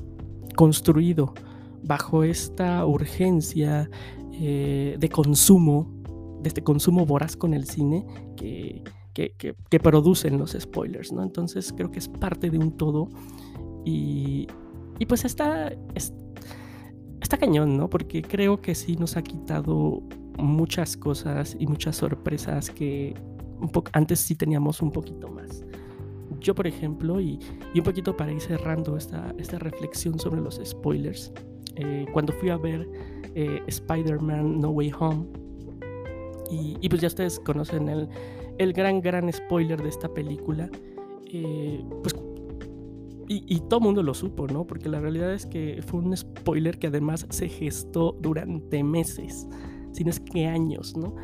construido 0.56 1.34
bajo 1.82 2.24
esta 2.24 2.84
urgencia 2.84 3.88
eh, 4.32 4.96
de 4.98 5.08
consumo, 5.08 5.92
de 6.42 6.48
este 6.48 6.62
consumo 6.62 7.06
voraz 7.06 7.36
con 7.36 7.54
el 7.54 7.66
cine 7.66 8.04
que, 8.36 8.82
que, 9.14 9.34
que, 9.36 9.80
producen 9.80 10.38
los 10.38 10.52
spoilers, 10.58 11.12
¿no? 11.12 11.22
Entonces 11.22 11.72
creo 11.72 11.90
que 11.90 11.98
es 11.98 12.08
parte 12.08 12.50
de 12.50 12.58
un 12.58 12.76
todo 12.76 13.08
y, 13.84 14.46
y 14.98 15.06
pues 15.06 15.24
está 15.24 15.72
está 15.94 16.25
cañón, 17.28 17.76
¿no? 17.76 17.90
Porque 17.90 18.22
creo 18.22 18.60
que 18.60 18.74
sí 18.74 18.96
nos 18.96 19.16
ha 19.16 19.22
quitado 19.22 20.02
muchas 20.38 20.96
cosas 20.96 21.56
y 21.58 21.66
muchas 21.66 21.96
sorpresas 21.96 22.70
que 22.70 23.14
antes 23.92 24.20
sí 24.20 24.34
teníamos 24.34 24.82
un 24.82 24.92
poquito 24.92 25.28
más. 25.28 25.64
Yo, 26.40 26.54
por 26.54 26.66
ejemplo, 26.66 27.20
y, 27.20 27.38
y 27.74 27.78
un 27.78 27.84
poquito 27.84 28.16
para 28.16 28.32
ir 28.32 28.40
cerrando 28.40 28.96
esta, 28.96 29.34
esta 29.38 29.58
reflexión 29.58 30.18
sobre 30.18 30.40
los 30.40 30.60
spoilers, 30.64 31.32
eh, 31.76 32.06
cuando 32.12 32.32
fui 32.32 32.50
a 32.50 32.56
ver 32.56 32.88
eh, 33.34 33.62
Spider-Man 33.66 34.60
No 34.60 34.70
Way 34.70 34.92
Home, 34.98 35.26
y, 36.50 36.76
y, 36.80 36.88
pues 36.88 37.02
ya 37.02 37.08
ustedes 37.08 37.40
conocen 37.40 37.88
el, 37.88 38.08
el 38.58 38.72
gran, 38.72 39.00
gran 39.00 39.32
spoiler 39.32 39.82
de 39.82 39.88
esta 39.88 40.08
película, 40.12 40.70
eh, 41.32 41.84
pues 42.02 42.14
y, 43.28 43.60
todo 43.68 43.80
el 43.80 43.84
mundo 43.84 44.02
lo 44.02 44.14
supo, 44.14 44.46
¿no? 44.46 44.66
Porque 44.66 44.88
la 44.88 45.00
realidad 45.00 45.32
es 45.32 45.46
que 45.46 45.82
fue 45.86 46.00
un 46.00 46.16
spoiler 46.16 46.78
que 46.78 46.88
además 46.88 47.26
se 47.30 47.48
gestó 47.48 48.16
durante 48.20 48.82
meses, 48.82 49.46
si 49.92 50.04
no 50.04 50.10
es 50.10 50.20
que 50.20 50.46
años, 50.46 50.96
¿no? 50.96 51.14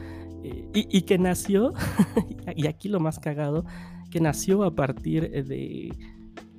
Eh, 0.43 0.69
y, 0.73 1.03
que 1.03 1.19
nació, 1.19 1.73
y 2.57 2.67
aquí 2.67 2.88
lo 2.88 2.99
más 2.99 3.21
cagado, 3.21 3.65
que 4.11 4.21
nació 4.21 4.65
a 4.65 4.75
partir 4.75 5.31
de, 5.31 5.93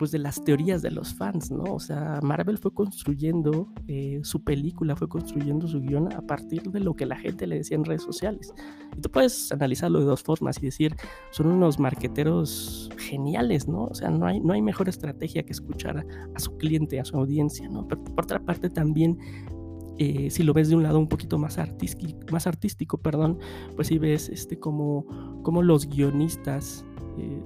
pues 0.04 0.12
de 0.12 0.20
las 0.20 0.44
teorías 0.44 0.82
de 0.82 0.92
los 0.92 1.14
fans, 1.14 1.50
¿no? 1.50 1.64
O 1.64 1.80
sea, 1.80 2.20
Marvel 2.22 2.58
fue 2.58 2.74
construyendo 2.74 3.70
eh, 3.88 4.20
su 4.24 4.44
película, 4.44 4.98
fue 4.98 5.08
construyendo 5.08 5.66
su 5.66 5.80
guion 5.80 6.12
a 6.12 6.22
partir 6.22 6.62
de 6.64 6.82
lo 6.82 6.94
que 6.94 7.06
la 7.06 7.16
gente 7.16 7.48
le 7.48 7.56
decía 7.56 7.78
en 7.78 7.86
redes 7.86 8.02
sociales. 8.02 8.54
Y 8.98 9.00
tú 9.00 9.10
puedes 9.10 9.50
analizarlo 9.54 10.02
de 10.02 10.06
dos 10.06 10.22
formas 10.22 10.58
y 10.62 10.66
decir, 10.66 10.94
son 11.32 11.48
unos 11.48 11.80
marqueteros 11.80 12.90
geniales, 12.98 13.70
¿no? 13.70 13.86
O 13.86 13.96
sea, 13.96 14.10
no 14.10 14.26
hay, 14.26 14.42
no 14.42 14.52
hay 14.52 14.62
mejor 14.62 14.90
estrategia 14.90 15.44
que 15.44 15.54
escuchar 15.54 16.06
a, 16.36 16.40
su 16.42 16.58
cliente, 16.58 17.00
a 17.00 17.06
su 17.06 17.16
audiencia, 17.16 17.70
¿no? 17.70 17.88
Pero 17.88 18.04
por 18.04 18.26
otra 18.26 18.42
parte 18.44 18.70
también 18.70 19.18
eh, 20.00 20.30
si 20.32 20.44
lo 20.44 20.52
ves 20.52 20.68
de 20.68 20.76
un 20.76 20.84
lado 20.84 21.00
un 21.00 21.08
poquito 21.08 21.38
más 21.38 21.58
más 22.30 22.46
artístico 22.46 22.98
perdón, 22.98 23.40
pues 23.78 23.88
si 23.88 24.00
ves 24.00 24.28
este, 24.28 24.60
como, 24.60 25.06
como 25.44 25.62
los 25.62 25.88
guionistas 25.88 26.84
eh, 27.18 27.42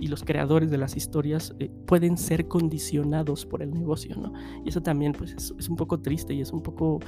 y 0.00 0.08
los 0.08 0.24
creadores 0.24 0.70
de 0.70 0.78
las 0.78 0.96
historias 0.96 1.54
eh, 1.58 1.70
pueden 1.86 2.16
ser 2.18 2.48
condicionados 2.48 3.46
por 3.46 3.62
el 3.62 3.72
negocio, 3.72 4.16
¿no? 4.16 4.32
Y 4.64 4.68
eso 4.68 4.82
también 4.82 5.12
pues 5.12 5.34
es, 5.34 5.68
un 5.68 5.76
poco 5.76 6.00
triste 6.00 6.34
y 6.34 6.40
es 6.40 6.52
un 6.52 6.62
poco, 6.62 7.00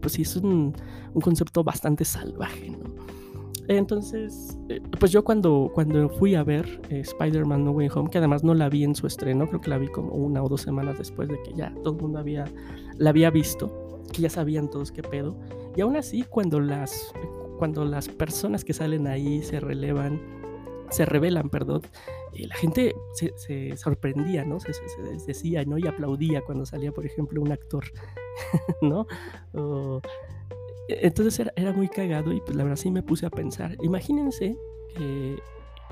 pues 0.00 0.14
sí, 0.14 0.22
es 0.22 0.36
un, 0.36 0.74
un, 1.14 1.20
concepto 1.20 1.62
bastante 1.64 2.04
salvaje, 2.04 2.70
¿no? 2.70 2.94
Entonces, 3.68 4.56
pues 5.00 5.10
yo 5.10 5.24
cuando, 5.24 5.70
cuando 5.74 6.08
fui 6.08 6.36
a 6.36 6.44
ver 6.44 6.80
Spider-Man 6.88 7.64
No 7.64 7.72
Way 7.72 7.88
Home, 7.94 8.10
que 8.10 8.18
además 8.18 8.44
no 8.44 8.54
la 8.54 8.68
vi 8.68 8.84
en 8.84 8.94
su 8.94 9.08
estreno, 9.08 9.48
creo 9.48 9.60
que 9.60 9.70
la 9.70 9.78
vi 9.78 9.88
como 9.88 10.12
una 10.12 10.42
o 10.42 10.48
dos 10.48 10.62
semanas 10.62 10.98
después 10.98 11.28
de 11.28 11.36
que 11.42 11.52
ya 11.52 11.74
todo 11.82 11.96
el 11.96 12.00
mundo 12.00 12.20
había 12.20 12.44
la 12.96 13.10
había 13.10 13.30
visto, 13.30 14.00
que 14.12 14.22
ya 14.22 14.30
sabían 14.30 14.70
todos 14.70 14.92
qué 14.92 15.02
pedo. 15.02 15.36
Y 15.76 15.80
aún 15.80 15.96
así, 15.96 16.22
cuando 16.22 16.60
las, 16.60 17.12
cuando 17.58 17.84
las 17.84 18.08
personas 18.08 18.64
que 18.64 18.72
salen 18.72 19.06
ahí 19.06 19.42
se 19.42 19.58
relevan, 19.58 20.20
se 20.90 21.04
revelan, 21.06 21.50
perdón, 21.50 21.82
eh, 22.32 22.46
la 22.46 22.54
gente 22.56 22.94
se, 23.14 23.76
sorprendía, 23.76 24.44
¿no? 24.44 24.60
Se, 24.60 24.72
decía, 25.26 25.64
¿no? 25.64 25.78
Y 25.78 25.86
aplaudía 25.86 26.42
cuando 26.42 26.66
salía, 26.66 26.92
por 26.92 27.06
ejemplo, 27.06 27.40
un 27.40 27.52
actor, 27.52 27.84
¿no? 28.82 29.06
entonces 30.88 31.40
era, 31.40 31.52
era, 31.56 31.72
muy 31.72 31.88
cagado 31.88 32.32
y 32.32 32.40
pues 32.40 32.56
la 32.56 32.62
verdad 32.62 32.76
sí 32.76 32.90
me 32.90 33.02
puse 33.02 33.26
a 33.26 33.30
pensar. 33.30 33.76
Imagínense 33.82 34.56
que 34.94 35.36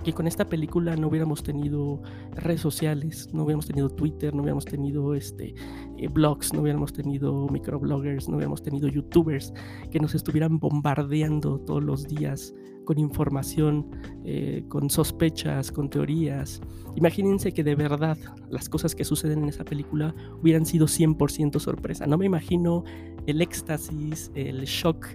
que 0.02 0.12
con 0.12 0.26
esta 0.26 0.46
película 0.48 0.96
no 0.96 1.08
hubiéramos 1.08 1.42
tenido 1.42 2.02
redes 2.32 2.60
sociales, 2.60 3.28
no 3.32 3.44
hubiéramos 3.44 3.66
tenido 3.66 3.88
Twitter, 3.88 4.34
no 4.34 4.42
hubiéramos 4.42 4.64
tenido 4.64 5.14
este, 5.14 5.54
eh, 5.96 6.08
blogs, 6.08 6.52
no 6.52 6.62
hubiéramos 6.62 6.92
tenido 6.92 7.48
microbloggers, 7.48 8.28
no 8.28 8.36
hubiéramos 8.36 8.62
tenido 8.62 8.88
youtubers 8.88 9.52
que 9.90 10.00
nos 10.00 10.14
estuvieran 10.14 10.58
bombardeando 10.58 11.60
todos 11.60 11.82
los 11.82 12.06
días 12.06 12.54
con 12.84 12.98
información, 12.98 13.90
eh, 14.24 14.64
con 14.68 14.90
sospechas, 14.90 15.72
con 15.72 15.90
teorías. 15.90 16.60
Imagínense 16.96 17.52
que 17.52 17.64
de 17.64 17.74
verdad 17.74 18.16
las 18.48 18.68
cosas 18.68 18.94
que 18.94 19.04
suceden 19.04 19.42
en 19.42 19.48
esa 19.48 19.64
película 19.64 20.14
hubieran 20.40 20.66
sido 20.66 20.86
100% 20.86 21.58
sorpresa. 21.58 22.06
No 22.06 22.18
me 22.18 22.26
imagino 22.26 22.84
el 23.26 23.40
éxtasis, 23.40 24.30
el 24.34 24.62
shock, 24.64 25.06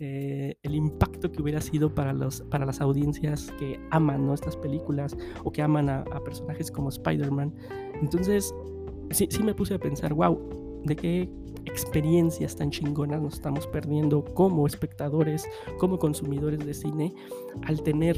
eh, 0.00 0.56
el 0.62 0.74
impacto 0.74 1.30
que 1.30 1.42
hubiera 1.42 1.60
sido 1.60 1.94
para, 1.94 2.12
los, 2.12 2.42
para 2.42 2.64
las 2.64 2.80
audiencias 2.80 3.52
que 3.58 3.80
aman 3.90 4.26
¿no? 4.26 4.34
estas 4.34 4.56
películas 4.56 5.16
o 5.44 5.52
que 5.52 5.62
aman 5.62 5.88
a, 5.88 6.00
a 6.00 6.24
personajes 6.24 6.70
como 6.70 6.88
Spider-Man. 6.88 7.54
Entonces, 8.00 8.54
sí, 9.10 9.28
sí 9.30 9.42
me 9.42 9.54
puse 9.54 9.74
a 9.74 9.78
pensar, 9.78 10.14
wow, 10.14 10.38
¿de 10.84 10.96
qué 10.96 11.30
experiencias 11.68 12.56
tan 12.56 12.70
chingonas 12.70 13.20
nos 13.20 13.34
estamos 13.34 13.66
perdiendo 13.66 14.24
como 14.24 14.66
espectadores, 14.66 15.44
como 15.78 15.98
consumidores 15.98 16.64
de 16.64 16.74
cine, 16.74 17.14
al 17.62 17.82
tener 17.82 18.16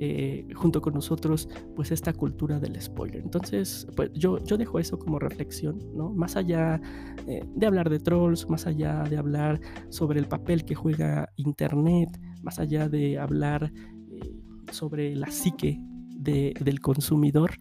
eh, 0.00 0.46
junto 0.54 0.80
con 0.80 0.94
nosotros 0.94 1.48
pues 1.74 1.90
esta 1.90 2.12
cultura 2.12 2.60
del 2.60 2.80
spoiler. 2.80 3.20
Entonces, 3.20 3.84
pues 3.96 4.12
yo, 4.12 4.38
yo 4.44 4.56
dejo 4.56 4.78
eso 4.78 4.96
como 4.96 5.18
reflexión, 5.18 5.80
¿no? 5.92 6.10
Más 6.10 6.36
allá 6.36 6.80
eh, 7.26 7.44
de 7.56 7.66
hablar 7.66 7.90
de 7.90 7.98
trolls, 7.98 8.48
más 8.48 8.68
allá 8.68 9.02
de 9.02 9.16
hablar 9.16 9.60
sobre 9.88 10.20
el 10.20 10.26
papel 10.26 10.64
que 10.64 10.76
juega 10.76 11.32
Internet, 11.34 12.16
más 12.42 12.60
allá 12.60 12.88
de 12.88 13.18
hablar 13.18 13.72
eh, 14.12 14.32
sobre 14.70 15.16
la 15.16 15.32
psique 15.32 15.80
del 16.20 16.80
consumidor, 16.80 17.52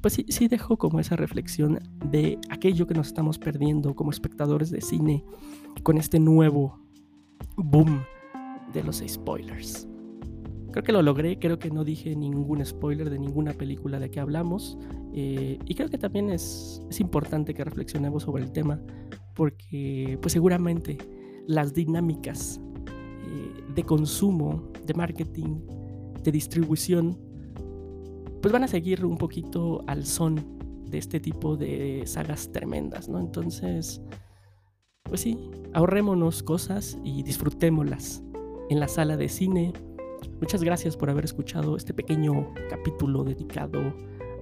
pues 0.00 0.14
sí, 0.14 0.26
sí 0.28 0.48
dejo 0.48 0.76
como 0.76 1.00
esa 1.00 1.16
reflexión 1.16 1.78
de 2.10 2.38
aquello 2.50 2.86
que 2.86 2.94
nos 2.94 3.08
estamos 3.08 3.38
perdiendo 3.38 3.94
como 3.94 4.10
espectadores 4.10 4.70
de 4.70 4.80
cine 4.80 5.24
con 5.82 5.98
este 5.98 6.18
nuevo 6.18 6.80
boom 7.56 8.02
de 8.72 8.82
los 8.82 9.02
spoilers. 9.06 9.88
Creo 10.72 10.82
que 10.82 10.92
lo 10.92 11.02
logré, 11.02 11.38
creo 11.38 11.58
que 11.58 11.70
no 11.70 11.84
dije 11.84 12.16
ningún 12.16 12.64
spoiler 12.64 13.10
de 13.10 13.18
ninguna 13.18 13.52
película 13.52 14.00
de 14.00 14.10
que 14.10 14.20
hablamos 14.20 14.78
eh, 15.12 15.58
y 15.66 15.74
creo 15.74 15.90
que 15.90 15.98
también 15.98 16.30
es, 16.30 16.82
es 16.88 16.98
importante 17.00 17.52
que 17.52 17.62
reflexionemos 17.62 18.22
sobre 18.22 18.42
el 18.42 18.52
tema 18.52 18.80
porque 19.34 20.18
pues 20.22 20.32
seguramente 20.32 20.96
las 21.46 21.74
dinámicas 21.74 22.60
eh, 22.86 23.64
de 23.74 23.82
consumo, 23.82 24.70
de 24.86 24.94
marketing, 24.94 25.60
de 26.22 26.32
distribución 26.32 27.18
pues 28.42 28.52
van 28.52 28.64
a 28.64 28.68
seguir 28.68 29.06
un 29.06 29.16
poquito 29.16 29.84
al 29.86 30.04
son 30.04 30.44
de 30.90 30.98
este 30.98 31.20
tipo 31.20 31.56
de 31.56 32.02
sagas 32.06 32.50
tremendas, 32.50 33.08
¿no? 33.08 33.20
Entonces, 33.20 34.02
pues 35.04 35.20
sí, 35.20 35.38
ahorrémonos 35.72 36.42
cosas 36.42 36.98
y 37.04 37.22
disfrutémoslas 37.22 38.22
en 38.68 38.80
la 38.80 38.88
sala 38.88 39.16
de 39.16 39.28
cine. 39.28 39.72
Muchas 40.40 40.64
gracias 40.64 40.96
por 40.96 41.08
haber 41.08 41.24
escuchado 41.24 41.76
este 41.76 41.94
pequeño 41.94 42.52
capítulo 42.68 43.22
dedicado 43.22 43.94